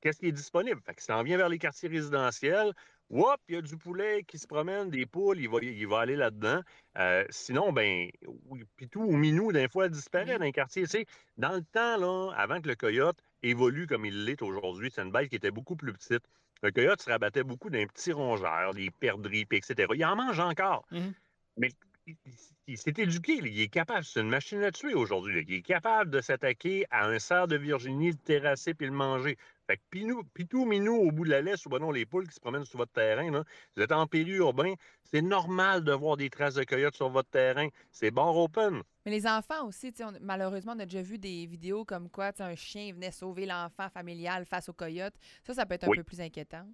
qu'est-ce 0.00 0.20
qui 0.20 0.26
est 0.26 0.32
disponible. 0.32 0.80
Fait 0.84 0.94
que 0.94 1.02
s'en 1.02 1.22
vient 1.22 1.36
vers 1.36 1.48
les 1.48 1.58
quartiers 1.58 1.88
résidentiels. 1.88 2.72
Whoop, 3.08 3.40
il 3.48 3.56
y 3.56 3.58
a 3.58 3.62
du 3.62 3.76
poulet 3.76 4.22
qui 4.22 4.38
se 4.38 4.46
promène, 4.46 4.88
des 4.88 5.04
poules, 5.04 5.40
il 5.40 5.48
va, 5.48 5.58
il 5.62 5.86
va 5.86 6.00
aller 6.00 6.14
là-dedans. 6.14 6.60
Euh, 6.96 7.24
sinon, 7.30 7.72
ben, 7.72 8.08
oui, 8.48 8.62
Pitou 8.76 9.02
ou 9.02 9.16
Minou, 9.16 9.50
des 9.50 9.68
fois, 9.68 9.88
disparaît 9.88 10.38
les 10.38 10.52
quartiers. 10.52 10.84
Tu 10.84 10.90
sais, 10.90 11.06
dans 11.36 11.54
le 11.54 11.62
temps, 11.62 11.96
là, 11.96 12.32
avant 12.36 12.60
que 12.60 12.68
le 12.68 12.76
coyote 12.76 13.18
évolue 13.42 13.86
comme 13.86 14.04
il 14.04 14.24
l'est 14.24 14.42
aujourd'hui, 14.42 14.90
c'est 14.94 15.02
une 15.02 15.10
bête 15.12 15.28
qui 15.28 15.36
était 15.36 15.50
beaucoup 15.50 15.76
plus 15.76 15.92
petite. 15.92 16.24
Le 16.62 16.70
coyote 16.70 17.00
se 17.00 17.10
rabattait 17.10 17.42
beaucoup 17.42 17.70
d'un 17.70 17.86
petit 17.86 18.12
rongeur, 18.12 18.74
des 18.74 18.90
perdrix, 18.90 19.46
etc. 19.50 19.74
Il 19.94 20.04
en 20.04 20.16
mange 20.16 20.40
encore. 20.40 20.84
Mhm. 20.90 21.14
Mais 21.56 21.70
il, 22.06 22.16
il- 22.26 22.32
il 22.66 22.78
s'est 22.78 22.94
éduqué, 22.98 23.40
là. 23.40 23.48
il 23.48 23.60
est 23.60 23.68
capable, 23.68 24.04
c'est 24.04 24.20
une 24.20 24.28
machine 24.28 24.62
à 24.62 24.70
tuer 24.70 24.94
aujourd'hui. 24.94 25.44
Il 25.48 25.54
est 25.54 25.62
capable 25.62 26.10
de 26.10 26.20
s'attaquer 26.20 26.86
à 26.90 27.06
un 27.08 27.18
cerf 27.18 27.48
de 27.48 27.56
Virginie, 27.56 28.10
le 28.12 28.16
terrasser 28.16 28.74
puis 28.74 28.86
le 28.86 28.92
manger. 28.92 29.36
Fait 29.70 29.76
que 29.76 29.82
Pinou, 29.88 30.24
Pitou, 30.34 30.64
Minou, 30.64 30.96
au 30.96 31.12
bout 31.12 31.24
de 31.24 31.30
la 31.30 31.42
laisse, 31.42 31.64
ou 31.64 31.68
ben 31.68 31.78
non, 31.78 31.92
les 31.92 32.04
poules 32.04 32.26
qui 32.26 32.34
se 32.34 32.40
promènent 32.40 32.64
sur 32.64 32.76
votre 32.78 32.90
terrain, 32.90 33.30
là, 33.30 33.44
vous 33.76 33.82
êtes 33.84 33.92
en 33.92 34.04
périurbain, 34.08 34.74
c'est 35.04 35.22
normal 35.22 35.84
de 35.84 35.92
voir 35.92 36.16
des 36.16 36.28
traces 36.28 36.54
de 36.54 36.64
coyotes 36.64 36.96
sur 36.96 37.08
votre 37.08 37.30
terrain. 37.30 37.68
C'est 37.92 38.10
bar 38.10 38.36
open. 38.36 38.82
Mais 39.06 39.12
les 39.12 39.28
enfants 39.28 39.68
aussi, 39.68 39.92
on- 40.00 40.12
malheureusement, 40.22 40.72
on 40.76 40.80
a 40.80 40.86
déjà 40.86 41.02
vu 41.02 41.18
des 41.18 41.46
vidéos 41.46 41.84
comme 41.84 42.10
quoi 42.10 42.32
un 42.40 42.56
chien 42.56 42.92
venait 42.92 43.12
sauver 43.12 43.46
l'enfant 43.46 43.88
familial 43.90 44.44
face 44.44 44.68
au 44.68 44.72
coyote. 44.72 45.14
Ça, 45.44 45.54
ça 45.54 45.66
peut 45.66 45.74
être 45.74 45.84
un 45.84 45.90
Oui. 45.90 45.98
peu 45.98 46.02
plus 46.04 46.20
inquiétant. 46.20 46.66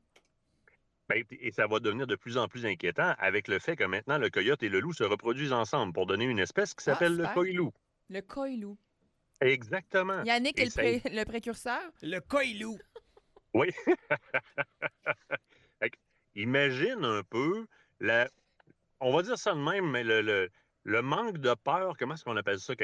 Ben, 1.11 1.23
et 1.39 1.51
ça 1.51 1.67
va 1.67 1.81
devenir 1.81 2.07
de 2.07 2.17
plus 2.17 2.39
en 2.39 2.49
plus 2.49 2.65
inquiétant 2.65 3.15
avec 3.19 3.47
le 3.47 3.59
fait 3.59 3.77
que 3.77 3.85
maintenant 3.85 4.17
le 4.17 4.31
coyote 4.31 4.63
et 4.63 4.71
le 4.71 4.81
loup 4.81 4.95
se 4.95 5.05
reproduisent 5.05 5.53
ensemble 5.53 5.93
pour 5.93 6.07
donner 6.07 6.25
une 6.25 6.39
espèce 6.39 6.71
qui 6.73 6.83
Ah, 6.89 6.95
s'appelle 6.95 7.13
le 7.13 7.25
super. 7.25 7.35
coilou. 7.35 7.73
Le 8.09 8.23
coilou. 8.23 8.79
Exactement. 9.41 10.23
Yannick 10.25 10.59
Et 10.59 10.63
est 10.65 10.77
le, 10.77 11.19
le 11.21 11.25
précurseur? 11.25 11.81
Le 12.03 12.21
coilou. 12.21 12.79
Oui. 13.55 13.69
Imagine 16.35 17.05
un 17.05 17.23
peu 17.23 17.67
la. 18.01 18.29
On 19.01 19.15
va 19.15 19.23
dire 19.23 19.39
ça 19.39 19.55
de 19.55 19.59
même, 19.59 19.91
mais 19.91 20.05
le, 20.05 20.21
le- 20.21 20.51
le 20.85 21.03
manque 21.03 21.39
de 21.39 21.53
peur, 21.55 21.97
comment 21.99 22.15
est-ce 22.15 22.23
qu'on 22.25 22.37
appelle 22.37 22.61
ça? 22.61 22.75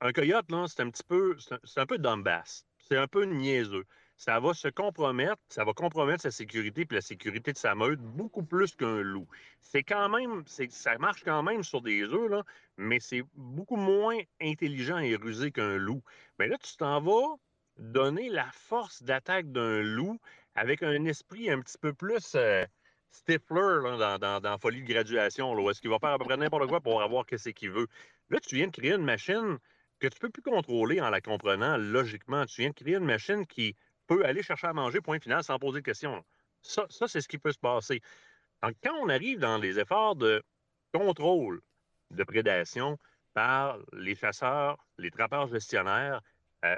Un 0.00 0.12
coyote, 0.12 0.50
là, 0.50 0.66
c'est 0.68 0.80
un 0.82 0.90
petit 0.90 1.02
peu. 1.02 1.36
C'est 1.38 1.54
un, 1.54 1.58
c'est 1.64 1.80
un 1.80 1.86
peu 1.86 1.98
dumbass. 1.98 2.64
C'est 2.78 2.96
un 2.96 3.08
peu 3.08 3.24
niaiseux. 3.24 3.84
Ça 4.18 4.40
va 4.40 4.52
se 4.52 4.66
compromettre, 4.66 5.40
ça 5.48 5.64
va 5.64 5.72
compromettre 5.72 6.22
sa 6.22 6.32
sécurité 6.32 6.84
puis 6.84 6.96
la 6.96 7.00
sécurité 7.00 7.52
de 7.52 7.56
sa 7.56 7.76
meute 7.76 8.00
beaucoup 8.00 8.42
plus 8.42 8.74
qu'un 8.74 9.00
loup. 9.00 9.28
C'est 9.60 9.84
quand 9.84 10.08
même, 10.08 10.42
ça 10.46 10.98
marche 10.98 11.22
quand 11.24 11.42
même 11.44 11.62
sur 11.62 11.80
des 11.82 12.02
œufs, 12.02 12.28
là, 12.28 12.42
mais 12.76 12.98
c'est 12.98 13.22
beaucoup 13.34 13.76
moins 13.76 14.18
intelligent 14.40 14.98
et 14.98 15.14
rusé 15.14 15.52
qu'un 15.52 15.76
loup. 15.76 16.02
Mais 16.38 16.48
là, 16.48 16.58
tu 16.58 16.76
t'en 16.76 17.00
vas 17.00 17.36
donner 17.78 18.28
la 18.28 18.50
force 18.52 19.04
d'attaque 19.04 19.52
d'un 19.52 19.82
loup 19.82 20.18
avec 20.56 20.82
un 20.82 21.04
esprit 21.04 21.48
un 21.48 21.60
petit 21.60 21.78
peu 21.78 21.92
plus 21.92 22.34
euh, 22.34 22.66
là, 23.28 24.18
dans, 24.18 24.40
dans, 24.40 24.58
Folie 24.58 24.82
de 24.82 24.92
graduation, 24.92 25.54
là, 25.54 25.70
est-ce 25.70 25.80
qu'il 25.80 25.90
va 25.90 26.00
faire 26.00 26.10
à 26.10 26.18
peu 26.18 26.24
près 26.24 26.36
n'importe 26.36 26.66
quoi 26.66 26.80
pour 26.80 27.02
avoir 27.02 27.24
ce 27.30 27.50
qu'il 27.50 27.70
veut. 27.70 27.86
Là, 28.30 28.40
tu 28.40 28.56
viens 28.56 28.66
de 28.66 28.72
créer 28.72 28.94
une 28.94 29.04
machine 29.04 29.58
que 30.00 30.08
tu 30.08 30.18
peux 30.18 30.30
plus 30.30 30.42
contrôler 30.42 31.00
en 31.00 31.10
la 31.10 31.20
comprenant 31.20 31.76
logiquement. 31.76 32.44
Tu 32.46 32.62
viens 32.62 32.70
de 32.70 32.74
créer 32.74 32.96
une 32.96 33.04
machine 33.04 33.46
qui 33.46 33.76
peut 34.08 34.24
aller 34.24 34.42
chercher 34.42 34.66
à 34.66 34.72
manger, 34.72 35.00
point 35.00 35.20
final, 35.20 35.44
sans 35.44 35.58
poser 35.60 35.80
de 35.80 35.84
questions. 35.84 36.24
Ça, 36.62 36.86
c'est 37.06 37.20
ce 37.20 37.28
qui 37.28 37.38
peut 37.38 37.52
se 37.52 37.58
passer. 37.58 38.00
Donc, 38.62 38.74
quand 38.82 38.94
on 39.00 39.08
arrive 39.08 39.38
dans 39.38 39.58
les 39.58 39.78
efforts 39.78 40.16
de 40.16 40.42
contrôle 40.92 41.60
de 42.10 42.24
prédation 42.24 42.98
par 43.34 43.78
les 43.92 44.16
chasseurs, 44.16 44.78
les 44.98 45.12
trappeurs 45.12 45.46
gestionnaires, 45.46 46.20
euh, 46.64 46.76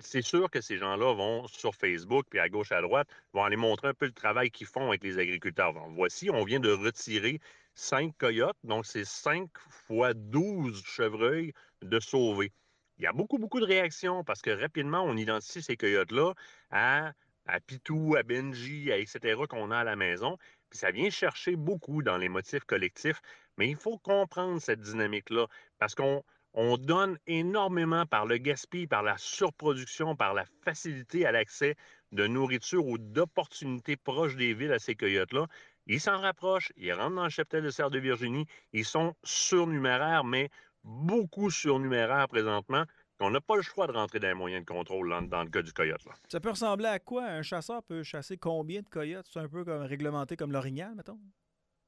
c'est 0.00 0.22
sûr 0.22 0.50
que 0.50 0.62
ces 0.62 0.78
gens-là 0.78 1.12
vont 1.12 1.46
sur 1.48 1.74
Facebook, 1.74 2.24
puis 2.30 2.38
à 2.38 2.48
gauche, 2.48 2.72
à 2.72 2.80
droite, 2.80 3.08
vont 3.34 3.44
aller 3.44 3.56
montrer 3.56 3.88
un 3.88 3.94
peu 3.94 4.06
le 4.06 4.12
travail 4.12 4.50
qu'ils 4.50 4.66
font 4.66 4.88
avec 4.88 5.04
les 5.04 5.18
agriculteurs. 5.18 5.74
Voici, 5.90 6.30
on 6.30 6.44
vient 6.44 6.60
de 6.60 6.72
retirer 6.72 7.40
cinq 7.74 8.16
coyotes, 8.18 8.56
donc 8.64 8.86
c'est 8.86 9.04
5 9.04 9.50
fois 9.86 10.14
12 10.14 10.82
chevreuils 10.84 11.52
de 11.82 12.00
sauver. 12.00 12.52
Il 12.98 13.04
y 13.04 13.06
a 13.06 13.12
beaucoup, 13.12 13.38
beaucoup 13.38 13.60
de 13.60 13.66
réactions 13.66 14.24
parce 14.24 14.42
que 14.42 14.50
rapidement, 14.50 15.02
on 15.02 15.16
identifie 15.16 15.62
ces 15.62 15.76
coyotes-là 15.76 16.34
à 16.70 17.12
à 17.48 17.60
Pitou, 17.60 18.14
à 18.16 18.22
Benji, 18.22 18.92
à 18.92 18.98
etc. 18.98 19.42
qu'on 19.48 19.70
a 19.70 19.78
à 19.78 19.84
la 19.84 19.96
maison. 19.96 20.36
Puis 20.70 20.78
ça 20.78 20.90
vient 20.90 21.10
chercher 21.10 21.56
beaucoup 21.56 22.02
dans 22.02 22.18
les 22.18 22.28
motifs 22.28 22.64
collectifs. 22.64 23.20
Mais 23.56 23.68
il 23.70 23.76
faut 23.76 23.98
comprendre 23.98 24.60
cette 24.60 24.80
dynamique-là 24.80 25.46
parce 25.78 25.94
qu'on 25.94 26.22
on 26.52 26.76
donne 26.76 27.18
énormément 27.26 28.04
par 28.06 28.26
le 28.26 28.36
gaspillage, 28.36 28.88
par 28.88 29.02
la 29.02 29.16
surproduction, 29.16 30.14
par 30.14 30.34
la 30.34 30.44
facilité 30.62 31.26
à 31.26 31.32
l'accès 31.32 31.74
de 32.12 32.26
nourriture 32.26 32.86
ou 32.86 32.98
d'opportunités 32.98 33.96
proches 33.96 34.36
des 34.36 34.54
villes 34.54 34.72
à 34.72 34.78
ces 34.78 34.94
coyotes-là. 34.94 35.46
Ils 35.86 36.00
s'en 36.00 36.20
rapprochent, 36.20 36.72
ils 36.76 36.92
rentrent 36.92 37.16
dans 37.16 37.24
le 37.24 37.30
cheptel 37.30 37.64
de 37.64 37.70
Serre 37.70 37.90
de 37.90 37.98
Virginie, 37.98 38.46
ils 38.74 38.84
sont 38.84 39.14
surnuméraires, 39.24 40.24
mais 40.24 40.50
beaucoup 40.84 41.50
surnuméraires 41.50 42.28
présentement. 42.28 42.84
On 43.20 43.30
n'a 43.30 43.40
pas 43.40 43.56
le 43.56 43.62
choix 43.62 43.86
de 43.86 43.92
rentrer 43.92 44.20
dans 44.20 44.28
les 44.28 44.34
moyens 44.34 44.64
de 44.64 44.70
contrôle 44.70 45.08
dans, 45.28 45.42
le 45.42 45.50
cas 45.50 45.62
du 45.62 45.72
coyote. 45.72 46.00
Ça 46.28 46.38
peut 46.38 46.50
ressembler 46.50 46.86
à 46.86 47.00
quoi? 47.00 47.24
Un 47.24 47.42
chasseur 47.42 47.82
peut 47.82 48.04
chasser 48.04 48.36
combien 48.36 48.80
de 48.80 48.88
coyotes? 48.88 49.26
C'est 49.28 49.40
un 49.40 49.48
peu 49.48 49.64
comme 49.64 49.82
réglementé 49.82 50.36
comme 50.36 50.52
l'orignal, 50.52 50.94
mettons? 50.94 51.18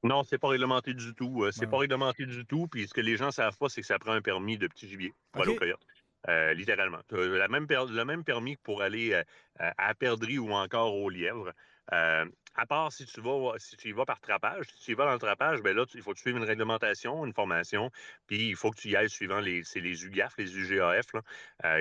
Non, 0.03 0.23
c'est 0.23 0.39
pas 0.39 0.49
réglementé 0.49 0.93
du 0.93 1.13
tout. 1.13 1.43
Euh, 1.43 1.51
c'est 1.51 1.67
pas 1.67 1.77
réglementé 1.77 2.25
du 2.25 2.45
tout. 2.45 2.67
Puis 2.67 2.87
ce 2.87 2.93
que 2.93 3.01
les 3.01 3.17
gens 3.17 3.31
savent 3.31 3.57
pas, 3.57 3.69
c'est 3.69 3.81
que 3.81 3.87
ça 3.87 3.99
prend 3.99 4.13
un 4.13 4.21
permis 4.21 4.57
de 4.57 4.67
petit 4.67 4.89
gibier 4.89 5.13
pour 5.31 5.43
aller 5.43 5.53
au 5.53 5.55
coyote. 5.55 5.85
Euh, 6.27 6.53
littéralement. 6.53 6.99
La 7.11 7.47
même 7.47 7.65
le 7.69 8.03
même 8.03 8.23
permis 8.23 8.55
pour 8.57 8.81
aller 8.81 9.13
euh, 9.13 9.23
à 9.57 9.87
la 9.87 9.95
perdrix 9.95 10.37
ou 10.37 10.51
encore 10.51 10.95
au 10.95 11.09
lièvre. 11.09 11.51
À 11.91 12.65
part 12.67 12.91
si 12.91 13.05
tu 13.05 13.21
vas 13.21 13.53
si 13.57 13.75
tu 13.77 13.89
y 13.89 13.91
vas 13.91 14.05
par 14.05 14.19
trapage, 14.19 14.65
si 14.67 14.85
tu 14.85 14.91
y 14.91 14.93
vas 14.93 15.05
dans 15.05 15.13
le 15.13 15.19
trapage, 15.19 15.61
ben 15.61 15.75
là, 15.75 15.85
il 15.93 16.01
faut 16.01 16.13
que 16.13 16.19
tu 16.19 16.29
une 16.29 16.43
réglementation, 16.43 17.25
une 17.25 17.33
formation, 17.33 17.91
puis 18.27 18.49
il 18.49 18.55
faut 18.55 18.71
que 18.71 18.79
tu 18.79 18.89
y 18.89 18.95
ailles 18.95 19.09
suivant 19.09 19.39
les, 19.39 19.63
UGAF, 19.75 20.33
les 20.37 20.57
UGAF, 20.57 21.05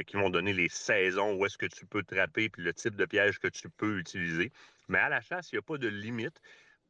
qui 0.07 0.17
vont 0.17 0.31
donner 0.31 0.53
les 0.53 0.69
saisons 0.69 1.35
où 1.35 1.47
est-ce 1.47 1.59
que 1.59 1.67
tu 1.67 1.87
peux 1.87 2.03
trapper, 2.03 2.49
puis 2.49 2.63
le 2.63 2.73
type 2.75 2.97
de 2.97 3.05
piège 3.05 3.39
que 3.39 3.49
tu 3.49 3.69
peux 3.71 3.99
utiliser. 3.99 4.53
Mais 4.89 4.99
à 4.99 5.09
la 5.09 5.21
chasse, 5.21 5.53
il 5.53 5.57
n'y 5.57 5.61
a 5.61 5.63
pas 5.63 5.79
de 5.79 5.89
limite. 5.89 6.41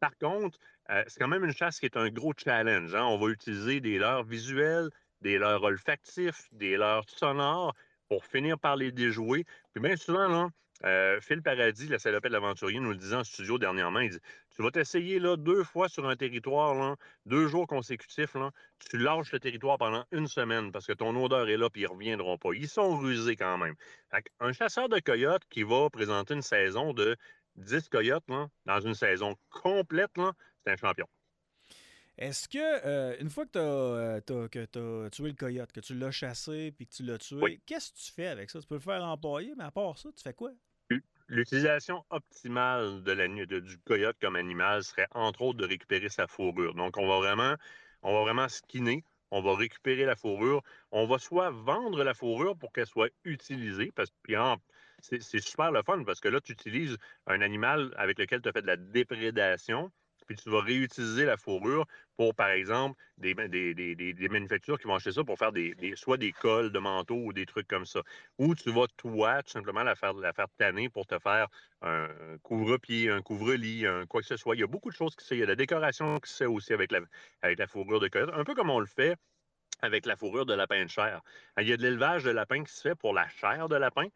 Par 0.01 0.17
contre, 0.17 0.59
euh, 0.89 1.05
c'est 1.07 1.21
quand 1.21 1.29
même 1.29 1.45
une 1.45 1.53
chasse 1.53 1.79
qui 1.79 1.87
est 1.87 1.97
un 1.97 2.09
gros 2.09 2.33
challenge. 2.37 2.95
Hein. 2.95 3.05
On 3.05 3.19
va 3.19 3.29
utiliser 3.31 3.81
des 3.81 3.99
leurres 3.99 4.25
visuelles, 4.25 4.89
des 5.21 5.39
leurres 5.39 5.63
olfactifs, 5.63 6.49
des 6.53 6.77
leurres 6.77 7.09
sonores 7.09 7.75
pour 8.09 8.25
finir 8.25 8.59
par 8.59 8.77
les 8.77 8.91
déjouer. 8.91 9.45
Puis 9.73 9.83
bien 9.83 9.97
souvent, 9.97 10.27
là, 10.27 10.49
euh, 10.85 11.21
Phil 11.21 11.43
Paradis, 11.43 11.89
la 11.89 11.99
salopette 11.99 12.31
de 12.31 12.35
l'aventurier, 12.35 12.81
nous 12.81 12.91
le 12.91 12.97
disait 12.97 13.17
en 13.17 13.25
studio 13.25 13.59
dernièrement, 13.59 14.01
il 14.01 14.11
dit 14.11 14.21
Tu 14.55 14.63
vas 14.63 14.71
t'essayer 14.71 15.19
là, 15.19 15.37
deux 15.37 15.63
fois 15.63 15.89
sur 15.89 16.09
un 16.09 16.17
territoire, 16.17 16.75
là, 16.75 16.97
deux 17.27 17.49
jours 17.49 17.67
consécutifs, 17.67 18.35
là, 18.35 18.51
tu 18.91 18.99
lâches 18.99 19.33
le 19.33 19.41
territoire 19.41 19.79
pendant 19.79 20.05
une 20.13 20.27
semaine 20.27 20.73
parce 20.73 20.87
que 20.87 20.93
ton 20.93 21.15
odeur 21.23 21.49
est 21.49 21.57
là 21.57 21.69
et 21.75 21.81
ils 21.81 21.83
ne 21.83 21.89
reviendront 21.89 22.39
pas. 22.39 22.51
Ils 22.55 22.69
sont 22.69 22.97
rusés 22.97 23.37
quand 23.37 23.59
même. 23.59 23.75
un 24.41 24.53
chasseur 24.53 24.89
de 24.89 24.99
coyotes 25.01 25.45
qui 25.51 25.63
va 25.63 25.91
présenter 25.91 26.35
une 26.35 26.43
saison 26.43 26.93
de 26.95 27.17
10 27.57 27.89
coyotes 27.89 28.25
dans 28.65 28.81
une 28.81 28.95
saison 28.95 29.37
complète, 29.51 30.13
c'est 30.65 30.73
un 30.73 30.77
champion. 30.77 31.07
Est-ce 32.21 32.49
que, 32.49 32.59
euh, 32.59 33.17
une 33.19 33.31
fois 33.31 33.47
que 33.47 33.53
tu 33.53 33.59
as, 33.59 33.63
euh, 33.63 35.09
tué 35.09 35.29
le 35.29 35.35
coyote, 35.35 35.73
que 35.73 35.81
tu 35.81 35.95
l'as 35.95 36.11
chassé 36.11 36.71
puis 36.71 36.87
que 36.87 36.93
tu 36.93 37.03
l'as 37.03 37.17
tué, 37.17 37.61
qu'est-ce 37.65 37.93
que 37.93 37.99
tu 37.99 38.13
fais 38.13 38.27
avec 38.27 38.51
ça? 38.51 38.61
Tu 38.61 38.67
peux 38.67 38.75
le 38.75 38.81
faire 38.81 39.03
empailler, 39.03 39.55
mais 39.57 39.65
à 39.65 39.71
part 39.71 39.97
ça, 39.97 40.11
tu 40.15 40.23
fais 40.23 40.35
quoi? 40.35 40.53
L'utilisation 41.31 42.05
optimale 42.11 43.05
du 43.05 43.79
coyote 43.87 44.17
comme 44.21 44.35
animal 44.35 44.83
serait 44.83 45.07
entre 45.13 45.43
autres 45.43 45.59
de 45.59 45.65
récupérer 45.65 46.09
sa 46.09 46.27
fourrure. 46.27 46.75
Donc, 46.75 46.97
on 46.97 47.07
va 47.07 47.19
vraiment, 47.19 47.55
on 48.03 48.13
va 48.13 48.23
vraiment 48.23 48.49
skinner, 48.49 49.05
on 49.31 49.41
va 49.41 49.55
récupérer 49.55 50.07
la 50.07 50.17
fourrure. 50.17 50.65
On 50.91 51.07
va 51.07 51.19
soit 51.21 51.51
vendre 51.51 52.03
la 52.03 52.15
fourrure 52.15 52.59
pour 52.59 52.73
qu'elle 52.73 52.87
soit 52.87 53.11
utilisée, 53.23 53.93
parce 53.95 54.11
que 54.11 54.33
c'est 54.99 55.41
super 55.41 55.71
le 55.71 55.85
fun 55.85 56.03
parce 56.03 56.19
que 56.19 56.27
là, 56.29 56.41
tu 56.41 56.51
utilises 56.51 56.99
un 57.29 57.43
animal 57.43 57.95
avec 57.97 58.19
lequel 58.19 58.43
tu 58.43 58.49
as 58.49 58.53
fait 58.53 58.63
de 58.63 58.67
la 58.67 58.77
déprédation, 58.77 59.93
puis 60.31 60.37
tu 60.37 60.49
vas 60.49 60.61
réutiliser 60.61 61.25
la 61.25 61.37
fourrure 61.37 61.87
pour, 62.17 62.37
par 62.37 62.51
exemple, 62.51 62.97
des, 63.19 63.35
des, 63.35 64.29
manufactures 64.29 64.79
qui 64.79 64.87
vont 64.87 64.95
acheter 64.95 65.11
ça 65.11 65.25
pour 65.25 65.37
faire 65.37 65.51
des, 65.51 65.75
soit 65.97 66.19
des 66.19 66.31
cols 66.31 66.71
de 66.71 66.79
manteau 66.79 67.17
ou 67.17 67.33
des 67.33 67.47
trucs 67.47 67.67
comme 67.67 67.85
ça. 67.85 68.01
Ou 68.39 68.55
tu 68.55 68.71
vas, 68.71 68.87
toi, 68.97 69.43
tout 69.43 69.51
simplement 69.51 69.83
la 69.83 69.97
faire, 69.97 70.13
la 70.13 70.33
faire 70.33 70.47
tanner 70.57 70.89
pour 70.89 71.05
te 71.05 71.19
faire 71.19 71.49
un 71.83 72.07
couvre-pied, 72.45 73.11
un 73.11 73.23
couvre-lit, 73.23 73.87
un 73.87 74.07
quoi 74.07 74.21
que 74.21 74.29
ce 74.29 74.37
soit. 74.37 74.55
Il 74.55 74.61
y 74.61 74.63
a 74.63 74.69
beaucoup 74.69 74.91
de 74.91 74.95
choses 74.95 75.17
qui 75.17 75.25
se 75.25 75.35
Il 75.35 75.41
y 75.41 75.43
a 75.43 75.47
la 75.47 75.57
décoration 75.57 76.21
qui 76.21 76.31
se 76.31 76.37
fait 76.37 76.47
aussi 76.47 76.73
avec 76.73 76.93
la, 76.93 77.01
avec 77.43 77.59
la 77.59 77.67
fourrure 77.67 77.99
de 77.99 78.07
coyote, 78.07 78.31
un 78.33 78.45
peu 78.45 78.55
comme 78.55 78.71
on 78.71 78.79
le 78.79 78.87
fait 78.87 79.17
avec 79.83 80.07
la 80.07 80.15
fourrure 80.15 80.47
de 80.47 80.55
lapin 80.55 80.85
de 80.85 80.91
chair. 80.91 81.23
Il 81.61 81.67
y 81.67 81.73
a 81.73 81.77
de 81.77 81.83
l'élevage 81.83 82.23
de 82.23 82.31
lapin 82.31 82.63
qui 82.63 82.73
se 82.73 82.83
fait 82.83 82.95
pour 82.95 83.15
la 83.15 83.29
chair 83.29 83.69
de 83.69 83.75
lapin, 83.75 84.07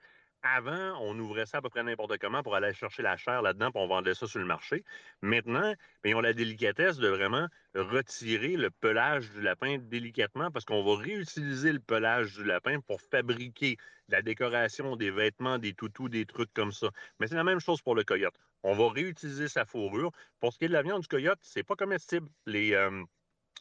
avant, 0.45 0.99
on 1.01 1.19
ouvrait 1.19 1.47
ça 1.47 1.59
à 1.59 1.63
peu 1.63 1.71
près 1.71 1.83
n'importe 1.83 2.19
comment 2.19 2.43
pour 2.43 2.55
aller 2.55 2.73
chercher 2.75 3.03
la 3.03 3.17
chair 3.17 3.43
là-dedans, 3.43 3.71
puis 3.71 3.81
on 3.83 3.87
vendait 3.89 4.15
ça 4.15 4.27
sur 4.27 4.39
le 4.39 4.45
marché. 4.45 4.85
Maintenant, 5.23 5.75
ben, 6.03 6.11
ils 6.11 6.15
ont 6.15 6.21
la 6.21 6.35
délicatesse 6.35 6.99
de 6.99 7.09
vraiment 7.09 7.49
retirer 7.75 8.57
le 8.57 8.71
pelage 8.71 9.31
du 9.31 9.41
lapin 9.41 9.79
délicatement 9.79 10.51
parce 10.51 10.65
qu'on 10.65 10.85
va 10.85 11.03
réutiliser 11.03 11.73
le 11.73 11.81
pelage 11.81 12.35
du 12.35 12.45
lapin 12.45 12.81
pour 12.81 13.01
fabriquer 13.01 13.77
la 14.09 14.23
décoration, 14.23 14.97
des 14.97 15.11
vêtements, 15.11 15.59
des 15.59 15.75
toutous, 15.75 16.09
des 16.09 16.27
trucs 16.27 16.53
comme 16.53 16.73
ça. 16.73 16.91
Mais 17.19 17.27
c'est 17.27 17.37
la 17.37 17.45
même 17.45 17.61
chose 17.61 17.81
pour 17.83 17.95
le 17.95 18.05
coyote. 18.05 18.35
On 18.63 18.75
va 18.75 18.91
réutiliser 18.91 19.49
sa 19.49 19.65
fourrure. 19.65 20.11
Pour 20.41 20.53
ce 20.53 20.59
qui 20.59 20.67
est 20.67 20.69
de 20.69 20.73
la 20.75 20.83
viande 20.83 21.03
du 21.03 21.09
coyote, 21.09 21.39
c'est 21.43 21.65
pas 21.65 21.77
comestible. 21.77 22.29
Euh, 22.49 23.05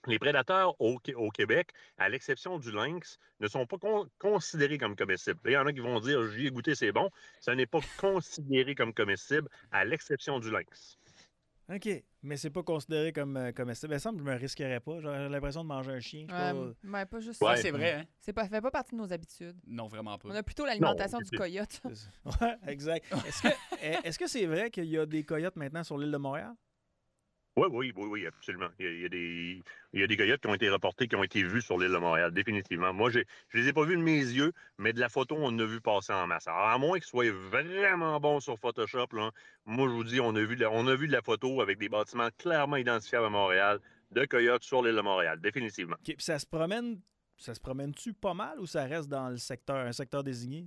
les 0.08 0.20
prédateurs 0.20 0.80
au, 0.80 1.00
Québec, 1.32 1.72
à 1.98 2.10
l'exception 2.10 2.60
du 2.60 2.72
lynx, 2.72 3.20
ne 3.40 3.48
sont 3.48 3.66
pas 3.66 3.78
considérés 4.20 4.78
comme 4.78 4.96
comestibles. 4.96 5.40
Il 5.46 5.52
y 5.52 5.58
en 5.58 5.66
a 5.66 5.74
qui 5.74 5.80
vont 5.80 6.00
dire 6.00 6.30
j'y 6.32 6.48
ai 6.48 6.52
goûté, 6.52 6.76
c'est 6.76 6.92
bon. 6.92 7.10
Ça 7.40 7.56
n'est 7.56 7.66
pas 7.66 7.80
considéré 7.98 8.76
comme 8.76 8.94
comestible, 8.94 9.50
à 9.72 9.86
l'exception 9.86 10.40
du 10.40 10.52
lynx. 10.52 10.98
OK. 11.74 12.04
Mais 12.24 12.38
c'est 12.38 12.50
pas 12.50 12.64
considéré 12.64 13.12
comme 13.12 13.36
euh, 13.38 13.52
comestible. 13.52 13.94
Il 13.94 13.96
me 13.96 14.00
semble 14.00 14.18
que 14.20 14.26
je 14.26 14.32
me 14.32 14.38
risquerais 14.38 14.80
pas. 14.80 15.00
J'aurais 15.00 15.30
l'impression 15.30 15.64
de 15.64 15.68
manger 15.68 15.92
un 15.92 16.00
chien. 16.00 16.26
pas... 16.28 17.06
pas 17.06 17.20
juste 17.20 17.40
ça. 17.40 17.56
c'est 17.56 17.72
vrai. 17.72 17.94
Hein? 17.94 18.06
C'est 18.20 18.34
pas, 18.34 18.48
fait 18.48 18.62
pas 18.62 18.72
partie 18.72 18.96
de 18.96 19.02
nos 19.02 19.12
habitudes. 19.12 19.58
Non, 19.68 19.88
vraiment 19.88 20.18
pas. 20.18 20.30
On 20.30 20.36
a 20.36 20.44
plutôt 20.44 20.66
l'alimentation 20.66 21.20
du 21.20 21.38
coyote. 21.38 21.82
oui, 22.26 22.48
exact. 22.68 23.06
Est-ce 23.82 24.20
que 24.20 24.28
c'est 24.28 24.46
vrai 24.46 24.72
qu'il 24.72 24.86
y 24.86 24.98
a 24.98 25.06
des 25.06 25.24
coyotes 25.24 25.56
maintenant 25.56 25.84
sur 25.84 25.98
l'île 25.98 26.12
de 26.12 26.18
Montréal? 26.18 26.54
Oui, 27.56 27.68
oui, 27.72 27.94
oui, 27.96 28.06
oui, 28.10 28.26
absolument. 28.26 28.70
Il 28.80 29.02
y, 29.02 29.06
a, 29.06 29.10
des, 29.10 29.62
il 29.94 30.18
coyotes 30.18 30.42
qui 30.42 30.48
ont 30.48 30.56
été 30.56 30.70
reportés, 30.70 31.08
qui 31.08 31.16
ont 31.16 31.24
été 31.24 31.44
vus 31.44 31.62
sur 31.62 31.78
l'île 31.78 31.92
de 31.92 31.98
Montréal, 31.98 32.32
définitivement. 32.32 32.94
Moi, 32.94 33.12
je 33.12 33.20
ne 33.20 33.24
les 33.54 33.68
ai 33.68 33.74
pas 33.74 33.86
vus 33.86 33.96
de 33.96 34.02
mes 34.02 34.18
yeux, 34.18 34.54
mais 34.80 34.92
de 34.92 35.00
la 35.00 35.08
photo, 35.08 35.36
on 35.38 35.58
a 35.60 35.66
vu 35.66 35.80
passer 35.80 36.14
en 36.14 36.26
masse. 36.26 36.48
Alors, 36.48 36.68
à 36.68 36.78
moins 36.80 36.98
qu'ils 36.98 37.08
soient 37.08 37.32
vraiment 37.32 38.20
bons 38.20 38.40
sur 38.40 38.58
Photoshop, 38.58 39.08
là, 39.14 39.30
moi, 39.66 39.88
je 39.88 39.94
vous 39.94 40.04
dis, 40.04 40.20
on 40.20 40.36
a, 40.36 40.42
vu 40.42 40.56
de 40.56 40.62
la, 40.62 40.72
on 40.72 40.88
a 40.88 40.96
vu 40.96 41.08
de 41.08 41.12
la 41.12 41.22
photo 41.22 41.62
avec 41.62 41.78
des 41.78 41.90
bâtiments 41.90 42.30
clairement 42.40 42.78
identifiables 42.78 43.28
à 43.28 43.30
Montréal, 43.30 43.80
de 44.12 44.26
coyotes 44.26 44.64
sur 44.64 44.82
l'île 44.82 44.96
de 44.96 45.02
Montréal, 45.02 45.40
définitivement. 45.40 45.96
puis 46.04 46.16
ça 46.18 46.40
se 46.40 46.48
promène, 46.48 47.02
ça 47.38 47.54
se 47.54 47.60
promène-tu 47.60 48.14
pas 48.14 48.34
mal 48.34 48.60
ou 48.60 48.66
ça 48.66 48.86
reste 48.86 49.10
dans 49.10 49.30
le 49.30 49.38
secteur, 49.38 49.78
un 49.78 49.92
secteur 49.92 50.24
désigné? 50.24 50.66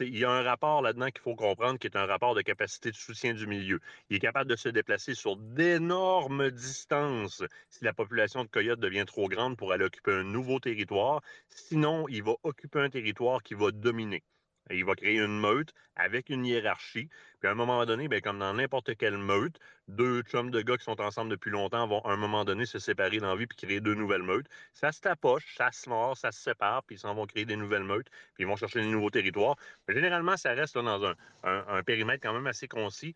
Il 0.00 0.18
y 0.18 0.24
a 0.24 0.30
un 0.30 0.42
rapport 0.42 0.82
là-dedans 0.82 1.06
qu'il 1.06 1.20
faut 1.20 1.34
comprendre 1.34 1.78
qui 1.78 1.86
est 1.86 1.96
un 1.96 2.06
rapport 2.06 2.34
de 2.34 2.42
capacité 2.42 2.90
de 2.90 2.96
soutien 2.96 3.32
du 3.34 3.46
milieu. 3.46 3.80
Il 4.10 4.16
est 4.16 4.20
capable 4.20 4.50
de 4.50 4.56
se 4.56 4.68
déplacer 4.68 5.14
sur 5.14 5.36
d'énormes 5.36 6.50
distances 6.50 7.42
si 7.70 7.84
la 7.84 7.92
population 7.94 8.44
de 8.44 8.48
coyotes 8.48 8.80
devient 8.80 9.04
trop 9.06 9.28
grande 9.28 9.56
pour 9.56 9.72
aller 9.72 9.84
occuper 9.84 10.12
un 10.12 10.24
nouveau 10.24 10.60
territoire. 10.60 11.22
Sinon, 11.48 12.06
il 12.08 12.22
va 12.22 12.34
occuper 12.42 12.80
un 12.80 12.90
territoire 12.90 13.42
qui 13.42 13.54
va 13.54 13.70
dominer. 13.70 14.22
Il 14.70 14.84
va 14.84 14.94
créer 14.94 15.18
une 15.18 15.38
meute 15.38 15.72
avec 15.94 16.28
une 16.28 16.44
hiérarchie. 16.44 17.08
Puis 17.40 17.48
à 17.48 17.52
un 17.52 17.54
moment 17.54 17.84
donné, 17.86 18.08
bien, 18.08 18.20
comme 18.20 18.38
dans 18.38 18.54
n'importe 18.54 18.96
quelle 18.96 19.16
meute, 19.18 19.58
deux 19.88 20.22
chums 20.22 20.50
de 20.50 20.60
gars 20.62 20.76
qui 20.76 20.84
sont 20.84 21.00
ensemble 21.00 21.30
depuis 21.30 21.50
longtemps 21.50 21.86
vont 21.86 22.00
à 22.00 22.12
un 22.12 22.16
moment 22.16 22.44
donné 22.44 22.66
se 22.66 22.78
séparer 22.78 23.18
dans 23.18 23.28
la 23.28 23.36
vie 23.36 23.46
puis 23.46 23.56
créer 23.56 23.80
deux 23.80 23.94
nouvelles 23.94 24.22
meutes. 24.22 24.46
Ça 24.74 24.92
se 24.92 25.00
tapoche, 25.00 25.54
ça 25.56 25.70
se 25.70 25.88
mord, 25.88 26.16
ça 26.16 26.32
se 26.32 26.40
sépare, 26.40 26.82
puis 26.84 26.96
ils 26.96 26.98
s'en 26.98 27.14
vont 27.14 27.26
créer 27.26 27.44
des 27.44 27.56
nouvelles 27.56 27.84
meutes, 27.84 28.08
puis 28.34 28.44
ils 28.44 28.46
vont 28.46 28.56
chercher 28.56 28.80
des 28.80 28.88
nouveaux 28.88 29.10
territoires. 29.10 29.56
Mais 29.86 29.94
généralement, 29.94 30.36
ça 30.36 30.52
reste 30.52 30.76
dans 30.76 31.04
un, 31.04 31.82
périmètre 31.84 32.22
quand 32.22 32.34
même 32.34 32.46
assez 32.46 32.66
concis, 32.68 33.14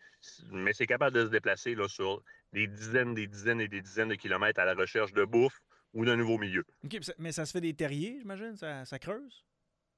mais 0.51 0.73
c'est 0.73 0.87
capable 0.87 1.17
de 1.17 1.25
se 1.25 1.31
déplacer 1.31 1.75
là, 1.75 1.89
sur 1.89 2.23
des 2.53 2.67
dizaines, 2.67 3.15
des 3.15 3.27
dizaines 3.27 3.61
et 3.61 3.69
des 3.69 3.81
dizaines 3.81 4.09
de 4.09 4.15
kilomètres 4.15 4.61
à 4.61 4.65
la 4.65 4.75
recherche 4.75 5.13
de 5.13 5.25
bouffe 5.25 5.61
ou 5.93 6.05
d'un 6.05 6.17
nouveau 6.17 6.39
milieu. 6.39 6.65
OK, 6.85 6.99
mais 7.19 7.33
ça 7.33 7.45
se 7.45 7.53
fait 7.53 7.61
des 7.61 7.75
terriers, 7.75 8.19
j'imagine? 8.21 8.57
ça 8.57 8.99
creuse? 8.99 9.45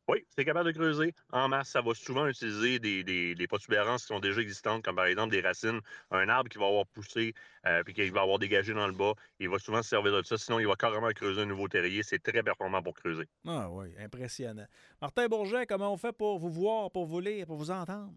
Oui, 0.09 0.27
c'est 0.35 0.45
capable 0.45 0.73
de 0.73 0.77
creuser 0.77 1.15
en 1.31 1.49
masse. 1.49 1.69
Ça 1.69 1.81
va 1.81 1.95
souvent 1.95 2.27
utiliser 2.27 2.79
des, 2.81 3.05
des, 3.05 3.47
protubérances 3.47 4.03
qui 4.03 4.09
sont 4.09 4.21
déjà 4.21 4.41
existantes, 4.41 4.85
comme 4.85 4.97
par 4.97 5.07
exemple 5.07 5.31
des 5.31 5.41
racines. 5.41 5.81
Un 6.11 6.29
arbre 6.29 6.51
qui 6.51 6.59
va 6.59 6.67
avoir 6.67 6.87
poussé 6.87 7.35
euh, 7.67 7.85
puis 7.85 7.95
qui 7.95 8.11
va 8.11 8.23
avoir 8.23 8.39
dégagé 8.39 8.75
dans 8.75 8.87
le 8.87 8.93
bas, 8.93 9.13
il 9.39 9.49
va 9.49 9.59
souvent 9.59 9.83
se 9.83 9.91
servir 9.91 10.13
de 10.13 10.23
ça. 10.23 10.37
Sinon, 10.37 10.59
il 10.59 10.67
va 10.67 10.75
carrément 10.75 11.11
creuser 11.11 11.43
un 11.43 11.47
nouveau 11.47 11.69
terrier. 11.69 12.03
C'est 12.03 12.19
très 12.19 12.43
performant 12.43 12.83
pour 12.83 12.95
creuser. 12.95 13.29
Ah 13.47 13.71
oui, 13.71 13.95
impressionnant. 13.99 14.67
Martin 15.01 15.29
Bourget, 15.29 15.67
comment 15.67 15.93
on 15.93 15.97
fait 15.97 16.13
pour 16.13 16.39
vous 16.39 16.51
voir, 16.51 16.91
pour 16.91 17.07
vous 17.07 17.21
lire, 17.21 17.47
pour 17.47 17.57
vous 17.57 17.71
entendre? 17.71 18.13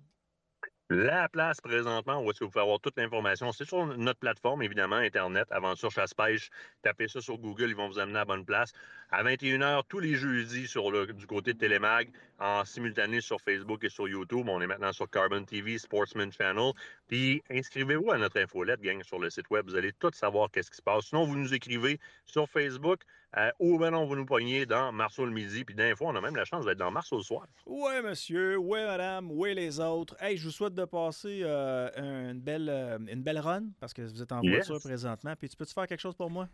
La 0.91 1.27
place 1.29 1.61
présentement 1.61 2.21
où 2.21 2.29
est-ce 2.29 2.41
que 2.41 2.43
vous 2.43 2.51
pouvez 2.51 2.61
avoir 2.61 2.79
toute 2.79 2.95
l'information, 2.95 3.51
c'est 3.51 3.65
sur 3.65 3.87
notre 3.97 4.19
plateforme, 4.19 4.61
évidemment, 4.61 4.97
Internet, 4.97 5.47
Aventure 5.49 5.89
Chasse-Pêche. 5.89 6.51
Tapez 6.83 7.07
ça 7.07 7.21
sur 7.21 7.39
Google, 7.39 7.69
ils 7.69 7.75
vont 7.75 7.87
vous 7.87 7.97
amener 7.97 8.17
à 8.17 8.19
la 8.19 8.25
bonne 8.25 8.45
place. 8.45 8.71
À 9.09 9.23
21h, 9.23 9.81
tous 9.89 9.97
les 9.97 10.13
jeudis, 10.13 10.67
sur 10.67 10.91
le, 10.91 11.07
du 11.07 11.25
côté 11.25 11.53
de 11.53 11.57
Télémag, 11.57 12.11
en 12.37 12.63
simultané 12.65 13.19
sur 13.19 13.41
Facebook 13.41 13.83
et 13.83 13.89
sur 13.89 14.07
YouTube. 14.07 14.47
On 14.47 14.61
est 14.61 14.67
maintenant 14.67 14.93
sur 14.93 15.09
Carbon 15.09 15.43
TV, 15.43 15.79
Sportsman 15.79 16.31
Channel. 16.31 16.73
Puis 17.07 17.41
inscrivez-vous 17.49 18.11
à 18.11 18.19
notre 18.19 18.39
infolette, 18.39 18.81
gang, 18.81 19.01
sur 19.01 19.17
le 19.17 19.31
site 19.31 19.49
web. 19.49 19.65
Vous 19.65 19.75
allez 19.75 19.91
tout 19.91 20.11
savoir 20.13 20.51
qu'est-ce 20.51 20.69
qui 20.69 20.77
se 20.77 20.83
passe. 20.83 21.05
Sinon, 21.05 21.25
vous 21.25 21.35
nous 21.35 21.55
écrivez 21.55 21.99
sur 22.25 22.47
Facebook 22.47 23.01
euh, 23.37 23.51
ou 23.59 23.77
ben 23.77 23.91
non, 23.91 24.05
vous 24.05 24.15
nous 24.15 24.25
pognez 24.25 24.65
dans 24.65 24.91
Marceau 24.91 25.25
le 25.25 25.31
midi. 25.31 25.63
Puis 25.65 25.75
d'un 25.75 25.95
fois, 25.95 26.07
on 26.09 26.15
a 26.15 26.21
même 26.21 26.35
la 26.35 26.45
chance 26.45 26.65
d'être 26.65 26.77
dans 26.77 26.91
Marceau 26.91 27.17
le 27.17 27.23
soir. 27.23 27.47
Ouais, 27.65 28.01
monsieur. 28.01 28.57
Ouais, 28.57 28.85
madame. 28.85 29.31
Ouais, 29.31 29.53
les 29.53 29.79
autres. 29.79 30.15
Hey, 30.21 30.37
je 30.37 30.45
vous 30.45 30.51
souhaite 30.51 30.73
de 30.73 30.85
passer 30.85 31.41
euh, 31.43 32.31
une, 32.31 32.39
belle, 32.39 32.69
euh, 32.69 32.97
une 33.07 33.21
belle 33.23 33.39
run 33.39 33.69
parce 33.79 33.93
que 33.93 34.01
vous 34.03 34.21
êtes 34.21 34.31
en 34.31 34.41
Yes. 34.41 34.67
voiture 34.67 34.79
présentement. 34.87 35.33
Puis 35.37 35.49
tu 35.49 35.57
peux-tu 35.57 35.73
faire 35.73 35.87
quelque 35.87 35.99
chose 36.01 36.15
pour 36.15 36.29
moi? 36.29 36.47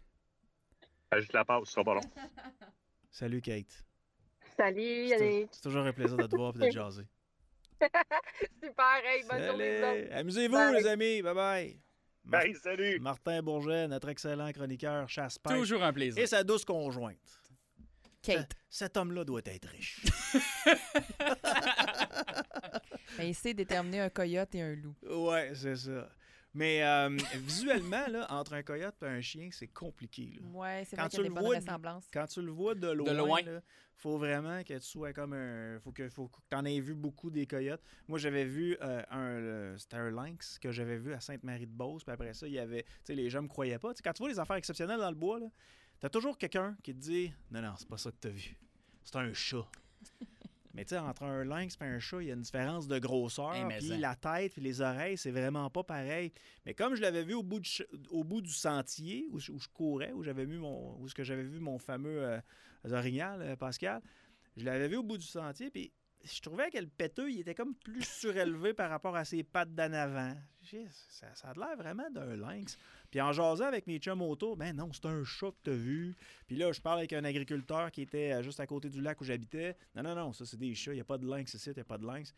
Ajoute 1.11 1.33
la 1.33 1.43
pause, 1.45 1.67
ça 1.67 1.73
sera 1.73 1.83
pas 1.83 1.93
long. 1.95 2.01
Salut, 3.11 3.41
Kate. 3.41 3.83
Salut, 4.57 5.07
C'est 5.09 5.17
tou- 5.17 5.23
Yannick. 5.23 5.49
c'est 5.51 5.61
toujours 5.61 5.85
un 5.85 5.93
plaisir 5.93 6.17
de 6.17 6.27
te 6.27 6.35
voir 6.35 6.53
et 6.55 6.59
de 6.59 6.65
te 6.67 6.71
jaser. 6.71 7.03
Super, 8.63 9.01
hey, 9.05 9.23
bonne 9.29 9.43
journée. 9.43 9.81
Salut. 9.81 10.09
Amusez-vous, 10.11 10.73
les 10.73 10.87
amis. 10.87 11.21
Bye-bye. 11.21 11.90
Mar- 12.23 12.43
Hey, 12.43 12.53
salut! 12.55 12.99
Martin 12.99 13.41
Bourget, 13.41 13.87
notre 13.87 14.09
excellent 14.09 14.51
chroniqueur 14.51 15.09
chasse-pêche. 15.09 15.57
Toujours 15.57 15.83
un 15.83 15.91
plaisir. 15.93 16.21
Et 16.23 16.27
sa 16.27 16.43
douce 16.43 16.63
conjointe. 16.65 17.17
Kate. 18.21 18.51
Cet 18.69 18.97
homme-là 18.97 19.23
doit 19.25 19.41
être 19.45 19.67
riche. 19.69 20.01
Ben, 23.17 23.25
il 23.25 23.35
sait 23.35 23.53
déterminer 23.53 23.99
un 23.99 24.09
coyote 24.09 24.55
et 24.55 24.61
un 24.61 24.73
loup. 24.75 24.95
ouais, 25.05 25.51
c'est 25.53 25.75
ça. 25.75 26.09
Mais 26.53 26.83
euh, 26.83 27.09
visuellement, 27.35 28.05
là, 28.07 28.27
entre 28.29 28.53
un 28.53 28.63
coyote 28.63 28.95
et 29.03 29.05
un 29.05 29.21
chien, 29.21 29.49
c'est 29.51 29.67
compliqué. 29.67 30.37
là. 30.41 30.47
Ouais, 30.47 30.83
c'est 30.85 30.97
Quand 30.97 31.03
vrai 31.03 31.09
qu'il 31.09 31.19
y 31.19 31.21
a 31.21 31.23
tu 31.23 31.23
des 31.23 31.27
le 31.29 31.33
bonnes 31.35 31.45
vois, 31.45 31.55
ressemblances. 31.55 32.07
Quand 32.11 32.27
tu 32.27 32.41
le 32.41 32.51
vois 32.51 32.75
de 32.75 32.87
loin, 32.91 33.13
loin. 33.13 33.41
là, 33.43 33.61
faut 33.95 34.17
vraiment 34.17 34.61
que 34.63 34.73
tu 34.73 34.81
sois 34.81 35.13
comme 35.13 35.31
un. 35.33 35.79
Faut 35.79 35.91
que, 35.93 36.09
faut 36.09 36.27
que 36.27 36.37
tu 36.49 36.55
en 36.55 36.65
aies 36.65 36.81
vu 36.81 36.93
beaucoup 36.93 37.29
des 37.29 37.47
coyotes. 37.47 37.81
Moi, 38.07 38.19
j'avais 38.19 38.43
vu 38.43 38.75
euh, 38.81 39.01
un. 39.11 39.77
C'était 39.77 39.95
un 39.97 40.11
lynx 40.11 40.59
que 40.59 40.71
j'avais 40.71 40.97
vu 40.97 41.13
à 41.13 41.21
Sainte-Marie-de-Beauce. 41.21 42.03
Puis 42.03 42.11
après 42.13 42.33
ça, 42.33 42.47
il 42.47 42.53
y 42.53 42.59
avait. 42.59 42.83
Tu 42.83 42.89
sais, 43.05 43.15
les 43.15 43.29
gens 43.29 43.41
me 43.43 43.47
croyaient 43.47 43.79
pas. 43.79 43.93
Quand 44.03 44.11
tu 44.11 44.19
vois 44.23 44.29
les 44.29 44.39
affaires 44.39 44.57
exceptionnelles 44.57 44.99
dans 44.99 45.09
le 45.09 45.15
bois, 45.15 45.39
t'as 46.01 46.09
toujours 46.09 46.37
quelqu'un 46.37 46.75
qui 46.83 46.93
te 46.93 46.99
dit 46.99 47.33
Non, 47.49 47.61
non, 47.61 47.73
c'est 47.77 47.87
pas 47.87 47.97
ça 47.97 48.11
que 48.11 48.17
t'as 48.19 48.29
vu. 48.29 48.57
C'est 49.03 49.15
un 49.15 49.31
chat. 49.33 49.65
Mais 50.73 50.85
tu 50.85 50.89
sais, 50.89 50.99
entre 50.99 51.23
un 51.23 51.43
lynx 51.43 51.77
et 51.81 51.83
un 51.83 51.99
chat, 51.99 52.21
il 52.21 52.27
y 52.27 52.31
a 52.31 52.33
une 52.33 52.41
différence 52.41 52.87
de 52.87 52.97
grosseur. 52.99 53.53
Eh, 53.55 53.63
mais 53.65 53.77
puis 53.79 53.87
la 53.97 54.15
tête 54.15 54.53
puis 54.53 54.61
les 54.61 54.79
oreilles, 54.81 55.17
c'est 55.17 55.31
vraiment 55.31 55.69
pas 55.69 55.83
pareil. 55.83 56.31
Mais 56.65 56.73
comme 56.73 56.95
je 56.95 57.01
l'avais 57.01 57.23
vu 57.23 57.33
au 57.33 57.43
bout, 57.43 57.59
du 57.59 57.69
ch- 57.69 57.87
au 58.09 58.23
bout 58.23 58.41
du 58.41 58.51
sentier 58.53 59.27
où, 59.31 59.39
je- 59.39 59.51
où 59.51 59.59
je 59.59 59.67
courais, 59.67 60.11
où 60.13 60.23
j'avais 60.23 60.45
vu 60.45 60.57
mon, 60.57 60.97
où 60.99 61.07
ce 61.09 61.13
que 61.15 61.23
j'avais 61.23 61.43
vu 61.43 61.59
mon 61.59 61.77
fameux 61.77 62.23
euh, 62.23 62.39
orignal, 62.91 63.41
euh, 63.41 63.55
Pascal, 63.55 64.01
je 64.57 64.63
l'avais 64.65 64.87
vu 64.87 64.95
au 64.97 65.03
bout 65.03 65.17
du 65.17 65.25
sentier, 65.27 65.69
puis 65.71 65.91
je 66.23 66.41
trouvais 66.41 66.69
que 66.69 66.77
le 66.77 66.87
péteux, 66.87 67.29
il 67.31 67.39
était 67.41 67.55
comme 67.55 67.75
plus 67.75 68.03
surélevé 68.03 68.73
par 68.73 68.89
rapport 68.89 69.15
à 69.15 69.25
ses 69.25 69.43
pattes 69.43 69.73
d'en 69.73 69.91
avant. 69.93 70.35
Ça, 71.09 71.33
ça 71.35 71.49
a 71.49 71.53
l'air 71.53 71.75
vraiment 71.77 72.09
d'un 72.11 72.35
lynx. 72.35 72.77
Puis 73.09 73.19
en 73.19 73.31
jasant 73.33 73.65
avec 73.65 73.87
mes 73.87 73.97
chums 73.97 74.21
autour, 74.21 74.55
ben 74.55 74.75
non, 74.75 74.91
c'est 74.93 75.05
un 75.05 75.23
chat 75.23 75.51
que 75.51 75.57
t'as 75.63 75.71
vu. 75.73 76.15
Puis 76.47 76.55
là, 76.55 76.71
je 76.71 76.79
parle 76.79 76.99
avec 76.99 77.13
un 77.13 77.23
agriculteur 77.23 77.91
qui 77.91 78.03
était 78.03 78.31
euh, 78.33 78.41
juste 78.43 78.59
à 78.59 78.67
côté 78.67 78.89
du 78.89 79.01
lac 79.01 79.19
où 79.19 79.23
j'habitais. 79.23 79.75
Non, 79.95 80.03
non, 80.03 80.15
non, 80.15 80.33
ça 80.33 80.45
c'est 80.45 80.57
des 80.57 80.73
chats, 80.75 80.91
il 80.93 80.95
n'y 80.95 81.01
a 81.01 81.05
pas 81.05 81.17
de 81.17 81.27
lynx 81.27 81.53
ici, 81.53 81.69
il 81.71 81.75
n'y 81.75 81.81
a 81.81 81.85
pas 81.85 81.97
de 81.97 82.05
lynx. 82.05 82.33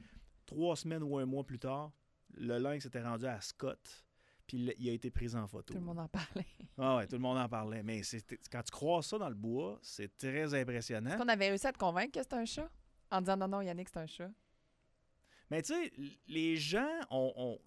Trois 0.45 0.75
semaines 0.75 1.03
ou 1.03 1.17
un 1.17 1.25
mois 1.25 1.43
plus 1.43 1.59
tard, 1.59 1.91
le 2.35 2.57
lynx 2.57 2.85
était 2.85 3.01
rendu 3.03 3.25
à 3.25 3.39
Scott. 3.41 4.03
Puis 4.47 4.73
il- 4.77 4.89
a 4.89 4.93
été 4.93 5.09
pris 5.09 5.35
en 5.35 5.47
photo. 5.47 5.73
Tout 5.73 5.79
le 5.79 5.85
monde 5.85 5.99
en 5.99 6.07
parlait. 6.07 6.45
Ah 6.77 6.97
ouais, 6.97 7.05
tout 7.05 7.13
le 7.15 7.21
monde 7.21 7.37
en 7.37 7.47
parlait. 7.47 7.83
Mais 7.83 8.01
quand 8.51 8.63
tu 8.63 8.71
crois 8.71 9.03
ça 9.03 9.19
dans 9.19 9.29
le 9.29 9.35
bois, 9.35 9.77
c'est 9.83 10.17
très 10.17 10.59
impressionnant. 10.59 11.11
Est-ce 11.11 11.17
qu'on 11.21 11.27
avait 11.29 11.49
réussi 11.49 11.67
à 11.67 11.71
te 11.71 11.77
convaincre 11.77 12.13
que 12.13 12.19
c'est 12.23 12.33
un 12.33 12.45
chat? 12.45 12.67
En 13.13 13.21
disant 13.21 13.37
non, 13.37 13.47
non, 13.47 13.61
Yannick, 13.61 13.89
c'est 13.89 13.99
un 13.99 14.07
chat. 14.07 14.31
Mais 15.51 15.61
tu 15.61 15.71
sais, 15.73 15.93
les 16.27 16.57
gens 16.57 16.89
ont. 17.11 17.59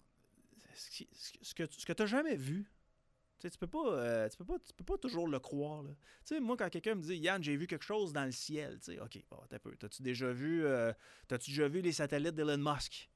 ce 0.73 1.53
que, 1.53 1.63
tu 1.63 2.01
n'as 2.01 2.05
jamais 2.05 2.35
vu, 2.35 2.69
tu 3.39 3.43
sais, 3.43 3.49
tu 3.49 3.57
peux 3.57 3.67
pas, 3.67 3.93
euh, 3.93 4.29
peux 4.37 4.43
peux 4.75 4.83
pas 4.83 4.97
toujours 4.97 5.25
le 5.25 5.39
croire. 5.39 5.83
Tu 5.85 5.95
sais, 6.25 6.39
moi, 6.41 6.57
quand 6.57 6.69
quelqu'un 6.69 6.95
me 6.95 7.01
dit, 7.01 7.15
Yann, 7.15 7.41
j'ai 7.41 7.55
vu 7.55 7.65
quelque 7.65 7.85
chose 7.85 8.11
dans 8.11 8.25
le 8.25 8.33
ciel, 8.33 8.77
tu 8.79 8.91
sais, 8.91 8.99
OK, 8.99 9.23
bon, 9.31 9.37
t'as 9.47 9.57
peu. 9.57 9.73
T'as-tu 9.77 10.01
déjà 10.01 10.33
vu, 10.33 10.65
euh, 10.65 10.91
t'as-tu 11.29 11.51
déjà 11.51 11.69
vu 11.69 11.79
les 11.79 11.93
satellites 11.93 12.35
d'Elon 12.35 12.57
Musk? 12.57 13.09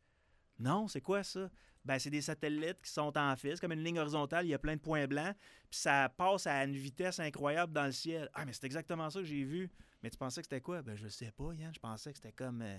Non, 0.58 0.88
c'est 0.88 1.01
quoi 1.01 1.23
ça? 1.23 1.49
Ben, 1.84 1.99
c'est 1.99 2.12
des 2.12 2.21
satellites 2.21 2.82
qui 2.82 2.91
sont 2.91 3.17
en 3.17 3.36
fil, 3.36 3.51
c'est 3.56 3.60
comme 3.60 3.73
une 3.73 3.84
ligne 3.84 3.99
horizontale, 3.99 4.45
il 4.45 4.49
y 4.49 4.53
a 4.53 4.60
plein 4.60 4.77
de 4.77 4.82
points 4.82 5.06
blancs, 5.06 5.36
puis 5.69 5.79
ça 5.82 6.08
passe 6.15 6.47
à 6.47 6.63
une 6.63 6.77
vitesse 6.77 7.19
incroyable 7.19 7.73
dans 7.73 7.88
le 7.88 7.91
ciel. 7.91 8.29
Ah, 8.36 8.45
mais 8.45 8.53
c'est 8.53 8.65
exactement 8.65 9.10
ça 9.10 9.19
que 9.19 9.25
j'ai 9.25 9.43
vu. 9.43 9.69
Mais 10.03 10.09
tu 10.09 10.17
pensais 10.17 10.41
que 10.41 10.45
c'était 10.45 10.61
quoi? 10.61 10.81
Ben, 10.81 10.95
je 10.95 11.07
sais 11.07 11.31
pas, 11.31 11.53
Yann, 11.53 11.73
je 11.73 11.79
pensais 11.79 12.11
que 12.11 12.17
c'était 12.17 12.31
comme. 12.31 12.61
euh, 12.61 12.77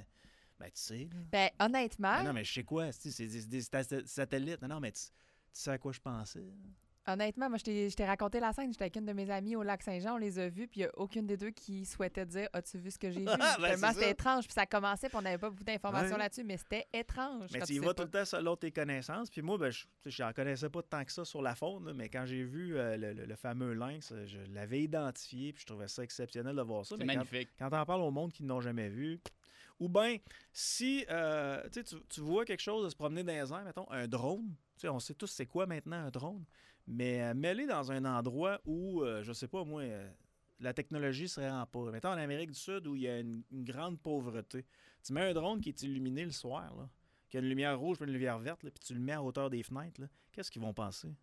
ben, 0.58 0.66
tu 0.66 0.80
sais, 0.80 1.08
là. 1.12 1.20
Ben, 1.30 1.50
honnêtement, 1.60 2.16
Ben 2.16 2.24
non, 2.24 2.32
mais 2.32 2.44
je 2.44 2.52
sais 2.52 2.64
quoi, 2.64 2.92
c'est 2.92 3.26
des, 3.26 3.62
satellites. 4.06 4.62
Non, 4.62 4.68
non, 4.68 4.80
mais 4.80 4.92
tu, 4.92 5.02
tu 5.02 5.10
sais 5.52 5.70
à 5.70 5.78
quoi 5.78 5.92
je 5.92 6.00
pensais. 6.00 6.44
Honnêtement, 7.06 7.48
moi, 7.48 7.58
je 7.58 7.64
t'ai 7.64 7.90
je 7.90 7.96
t'ai 7.96 8.04
raconté 8.04 8.40
la 8.40 8.52
scène. 8.52 8.72
J'étais 8.72 8.84
avec 8.84 8.96
une 8.96 9.06
de 9.06 9.12
mes 9.12 9.30
amies 9.30 9.56
au 9.56 9.62
lac 9.62 9.82
Saint-Jean, 9.82 10.14
on 10.14 10.18
les 10.18 10.38
a 10.38 10.48
vus, 10.48 10.68
puis 10.68 10.80
il 10.80 10.84
n'y 10.84 10.88
a 10.88 10.98
aucune 10.98 11.26
des 11.26 11.36
deux 11.36 11.50
qui 11.50 11.84
souhaitait 11.84 12.26
dire 12.26 12.48
As-tu 12.52 12.78
vu 12.78 12.90
ce 12.90 12.98
que 12.98 13.10
j'ai 13.10 13.20
vu? 13.20 13.26
Ben, 13.26 13.56
Tellement 13.70 13.92
c'était 13.92 14.10
étrange, 14.10 14.44
puis 14.44 14.52
ça 14.52 14.66
commençait, 14.66 15.08
puis 15.08 15.18
on 15.18 15.22
n'avait 15.22 15.38
pas 15.38 15.50
beaucoup 15.50 15.64
d'informations 15.64 16.12
Ouais. 16.16 16.18
là-dessus, 16.22 16.44
mais 16.44 16.56
c'était 16.56 16.86
étrange. 16.92 17.48
Mais 17.52 17.58
quand 17.60 17.66
tu 17.66 17.74
y 17.74 17.78
vas 17.78 17.86
pas. 17.88 17.94
tout 17.94 18.02
le 18.04 18.10
temps 18.10 18.24
selon 18.24 18.56
tes 18.56 18.70
connaissances. 18.72 19.30
Puis 19.30 19.42
moi, 19.42 19.58
ben, 19.58 19.70
je 19.70 20.22
n'en 20.22 20.32
connaissais 20.32 20.68
pas 20.70 20.82
tant 20.82 21.04
que 21.04 21.12
ça 21.12 21.24
sur 21.24 21.42
la 21.42 21.54
faune, 21.54 21.92
mais 21.94 22.08
quand 22.08 22.24
j'ai 22.26 22.44
vu 22.44 22.76
euh, 22.76 22.96
le, 22.96 23.12
le- 23.12 23.24
le 23.26 23.36
fameux 23.36 23.72
lynx, 23.74 24.12
euh, 24.12 24.26
je 24.26 24.38
l'avais 24.52 24.82
identifié, 24.82 25.52
puis 25.52 25.62
je 25.62 25.66
trouvais 25.66 25.88
ça 25.88 26.02
exceptionnel 26.02 26.56
de 26.56 26.62
voir 26.62 26.84
ça. 26.86 26.96
C'est 26.98 27.04
Mais 27.04 27.14
quand, 27.14 27.20
magnifique. 27.20 27.48
quand 27.58 27.66
on 27.72 27.84
parle 27.84 28.02
au 28.02 28.10
monde 28.10 28.32
qui 28.32 28.42
ne 28.42 28.48
l'ont 28.48 28.60
jamais 28.60 28.88
vu, 28.88 29.20
ou 29.80 29.88
bien 29.88 30.16
si 30.52 31.04
euh, 31.10 31.60
tu, 31.72 31.82
tu, 31.82 31.96
tu 32.08 32.20
vois 32.20 32.44
quelque 32.44 32.60
chose 32.60 32.84
de 32.84 32.90
se 32.90 32.94
promener 32.96 33.24
dans 33.24 33.32
les 33.32 33.52
airs, 33.52 33.64
mettons 33.64 33.90
un 33.90 34.06
drone, 34.06 34.54
tu 34.76 34.82
sais, 34.82 34.88
on 34.88 35.00
sait 35.00 35.14
tous 35.14 35.26
c'est 35.26 35.46
quoi 35.46 35.66
maintenant 35.66 35.96
un 35.96 36.10
drone, 36.10 36.44
mais 36.86 37.22
euh, 37.22 37.34
mets-les 37.34 37.66
dans 37.66 37.92
un 37.92 38.04
endroit 38.04 38.60
où, 38.64 39.02
euh, 39.02 39.22
je 39.22 39.32
sais 39.32 39.48
pas 39.48 39.64
moi, 39.64 39.82
euh, 39.82 40.10
la 40.60 40.72
technologie 40.72 41.28
serait 41.28 41.50
en 41.50 41.66
pas. 41.66 41.90
Mettons 41.90 42.10
en 42.10 42.18
Amérique 42.18 42.50
du 42.50 42.58
Sud 42.58 42.86
où 42.86 42.94
il 42.96 43.02
y 43.02 43.08
a 43.08 43.18
une, 43.20 43.42
une 43.50 43.64
grande 43.64 44.00
pauvreté. 44.00 44.64
Tu 45.02 45.12
mets 45.12 45.22
un 45.30 45.34
drone 45.34 45.60
qui 45.60 45.70
est 45.70 45.82
illuminé 45.82 46.24
le 46.24 46.30
soir, 46.30 46.74
là, 46.76 46.88
qui 47.28 47.36
a 47.36 47.40
une 47.40 47.48
lumière 47.48 47.78
rouge 47.78 47.98
et 48.00 48.04
une 48.04 48.12
lumière 48.12 48.38
verte, 48.38 48.62
là, 48.62 48.70
puis 48.70 48.82
tu 48.84 48.94
le 48.94 49.00
mets 49.00 49.12
à 49.12 49.22
hauteur 49.22 49.50
des 49.50 49.62
fenêtres, 49.62 50.02
qu'est-ce 50.30 50.50
qu'ils 50.50 50.62
vont 50.62 50.74
penser? 50.74 51.08
Tu 51.08 51.14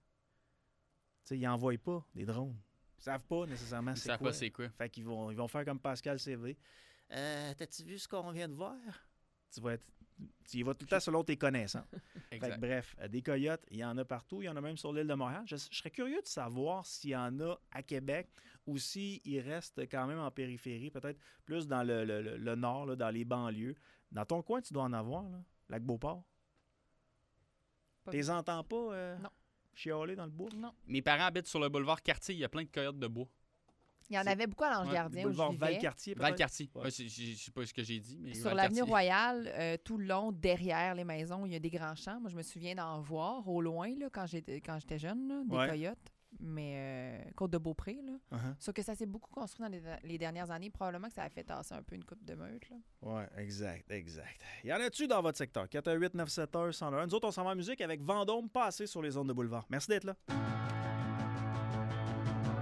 sais, 1.23 1.37
ils 1.37 1.43
n'envoient 1.45 1.77
pas 1.77 2.05
des 2.15 2.25
drones. 2.25 2.57
Ils 2.97 3.03
savent 3.03 3.23
pas 3.23 3.45
nécessairement 3.45 3.91
Ils 3.91 3.97
c'est 3.97 4.07
savent 4.09 4.17
quoi. 4.19 4.29
pas 4.29 4.33
c'est 4.33 4.49
quoi. 4.51 4.69
Fait 4.69 4.89
qu'ils 4.89 5.05
vont, 5.05 5.31
ils 5.31 5.37
vont 5.37 5.47
faire 5.47 5.63
comme 5.63 5.79
Pascal 5.79 6.19
CV. 6.19 6.57
Euh, 7.11 7.53
T'as-tu 7.57 7.83
vu 7.83 7.97
ce 7.97 8.07
qu'on 8.07 8.31
vient 8.31 8.47
de 8.49 8.53
voir? 8.53 8.75
Tu 9.53 9.61
vas 9.61 9.73
être. 9.73 9.85
Tu 10.49 10.57
y 10.57 10.63
vas 10.63 10.73
tout 10.73 10.85
le 10.85 10.89
temps 10.89 10.99
selon 10.99 11.23
tes 11.23 11.37
connaissances. 11.37 11.85
Fait 12.29 12.39
que, 12.39 12.57
bref, 12.57 12.95
euh, 12.99 13.07
des 13.07 13.21
coyotes, 13.21 13.63
il 13.71 13.77
y 13.77 13.85
en 13.85 13.97
a 13.97 14.03
partout. 14.05 14.41
Il 14.41 14.45
y 14.45 14.49
en 14.49 14.55
a 14.55 14.61
même 14.61 14.77
sur 14.77 14.91
l'île 14.91 15.07
de 15.07 15.13
Montréal. 15.13 15.43
Je, 15.45 15.55
je 15.55 15.77
serais 15.77 15.91
curieux 15.91 16.21
de 16.21 16.27
savoir 16.27 16.85
s'il 16.85 17.11
y 17.11 17.15
en 17.15 17.39
a 17.39 17.55
à 17.71 17.83
Québec 17.83 18.29
ou 18.65 18.77
s'ils 18.77 19.39
restent 19.41 19.81
quand 19.89 20.07
même 20.07 20.19
en 20.19 20.29
périphérie, 20.31 20.89
peut-être 20.91 21.19
plus 21.45 21.67
dans 21.67 21.83
le, 21.83 22.03
le- 22.03 22.21
le- 22.21 22.37
le 22.37 22.55
nord, 22.55 22.85
là, 22.87 22.95
dans 22.95 23.09
les 23.09 23.25
banlieues. 23.25 23.75
Dans 24.11 24.25
ton 24.25 24.41
coin, 24.41 24.59
tu 24.61 24.73
dois 24.73 24.83
en 24.83 24.93
avoir, 24.93 25.23
là. 25.29 25.39
Lac 25.69 25.83
Beauport? 25.83 26.23
Tu 28.09 28.17
les 28.17 28.29
entends 28.29 28.63
pas 28.63 28.75
euh, 28.93 29.17
Non. 29.19 29.29
chialer 29.73 30.15
dans 30.15 30.25
le 30.25 30.31
bois? 30.31 30.49
Non. 30.55 30.73
Mes 30.87 31.01
parents 31.01 31.25
habitent 31.25 31.47
sur 31.47 31.59
le 31.59 31.69
boulevard 31.69 32.01
Cartier. 32.01 32.33
Il 32.33 32.39
y 32.39 32.43
a 32.43 32.49
plein 32.49 32.63
de 32.63 32.69
coyotes 32.69 32.97
de 32.97 33.07
bois. 33.07 33.27
Il 34.09 34.15
y 34.15 34.19
en 34.19 34.25
avait 34.25 34.47
beaucoup 34.47 34.63
à 34.63 34.71
l'Ange 34.71 34.91
Gardien 34.91 35.21
où 35.21 35.27
Boulevard 35.27 35.51
je 35.51 35.57
vivais. 35.57 35.71
Valcartier? 35.73 36.13
Val-Cartier. 36.15 36.69
Ouais. 36.75 36.83
Ouais, 36.85 36.89
je 36.91 37.03
je 37.07 37.35
sais 37.37 37.51
pas 37.51 37.65
ce 37.65 37.73
que 37.73 37.83
j'ai 37.83 37.99
dit, 37.99 38.17
mais 38.19 38.33
Sur 38.33 38.55
l'avenue 38.55 38.81
Royale, 38.81 39.51
euh, 39.53 39.77
tout 39.83 39.97
le 39.97 40.05
long, 40.05 40.31
derrière 40.31 40.95
les 40.95 41.03
maisons, 41.03 41.45
il 41.45 41.51
y 41.53 41.55
a 41.55 41.59
des 41.59 41.69
grands 41.69 41.95
champs. 41.95 42.19
Moi, 42.19 42.29
je 42.29 42.35
me 42.35 42.41
souviens 42.41 42.73
d'en 42.75 43.01
voir 43.01 43.47
au 43.47 43.61
loin 43.61 43.89
là, 43.99 44.07
quand 44.11 44.25
j'étais 44.25 44.61
quand 44.61 44.79
j'étais 44.79 44.97
jeune, 44.99 45.27
là, 45.27 45.41
des 45.45 45.55
Ouais. 45.55 45.67
coyotes. 45.69 46.13
Mais 46.39 46.73
euh, 47.27 47.31
Côte 47.35 47.49
de 47.51 47.57
Beaupré, 47.57 47.99
là. 48.05 48.13
Uh-huh. 48.37 48.55
Sauf 48.59 48.73
que 48.75 48.83
ça 48.83 48.93
s'est 48.93 49.07
beaucoup 49.07 49.31
construit 49.31 49.65
dans 49.65 49.71
les, 49.71 49.81
les 50.03 50.17
dernières 50.19 50.51
années. 50.51 50.69
Probablement 50.69 51.07
que 51.07 51.13
ça 51.15 51.23
a 51.23 51.29
fait 51.29 51.43
tasser 51.43 51.73
un 51.73 51.81
peu 51.81 51.95
une 51.95 52.03
coupe 52.05 52.23
de 52.23 52.35
meute. 52.35 52.61
Ouais, 53.01 53.27
exact, 53.37 53.89
exact. 53.91 54.39
Y 54.63 54.71
en 54.71 54.79
a-tu 54.79 55.07
dans 55.07 55.23
votre 55.23 55.39
secteur? 55.39 55.67
418 55.67 56.13
971 56.13 56.75
101 56.75 57.07
Nous 57.07 57.15
autres, 57.15 57.27
on 57.27 57.31
s'en 57.31 57.43
va 57.43 57.51
en 57.51 57.55
musique 57.55 57.81
avec 57.81 58.01
Vendôme 58.03 58.47
passé 58.47 58.85
sur 58.85 59.01
les 59.01 59.09
zones 59.11 59.27
de 59.27 59.33
boulevard. 59.33 59.65
Merci 59.69 59.87
d'être 59.89 60.03
là. 60.03 60.15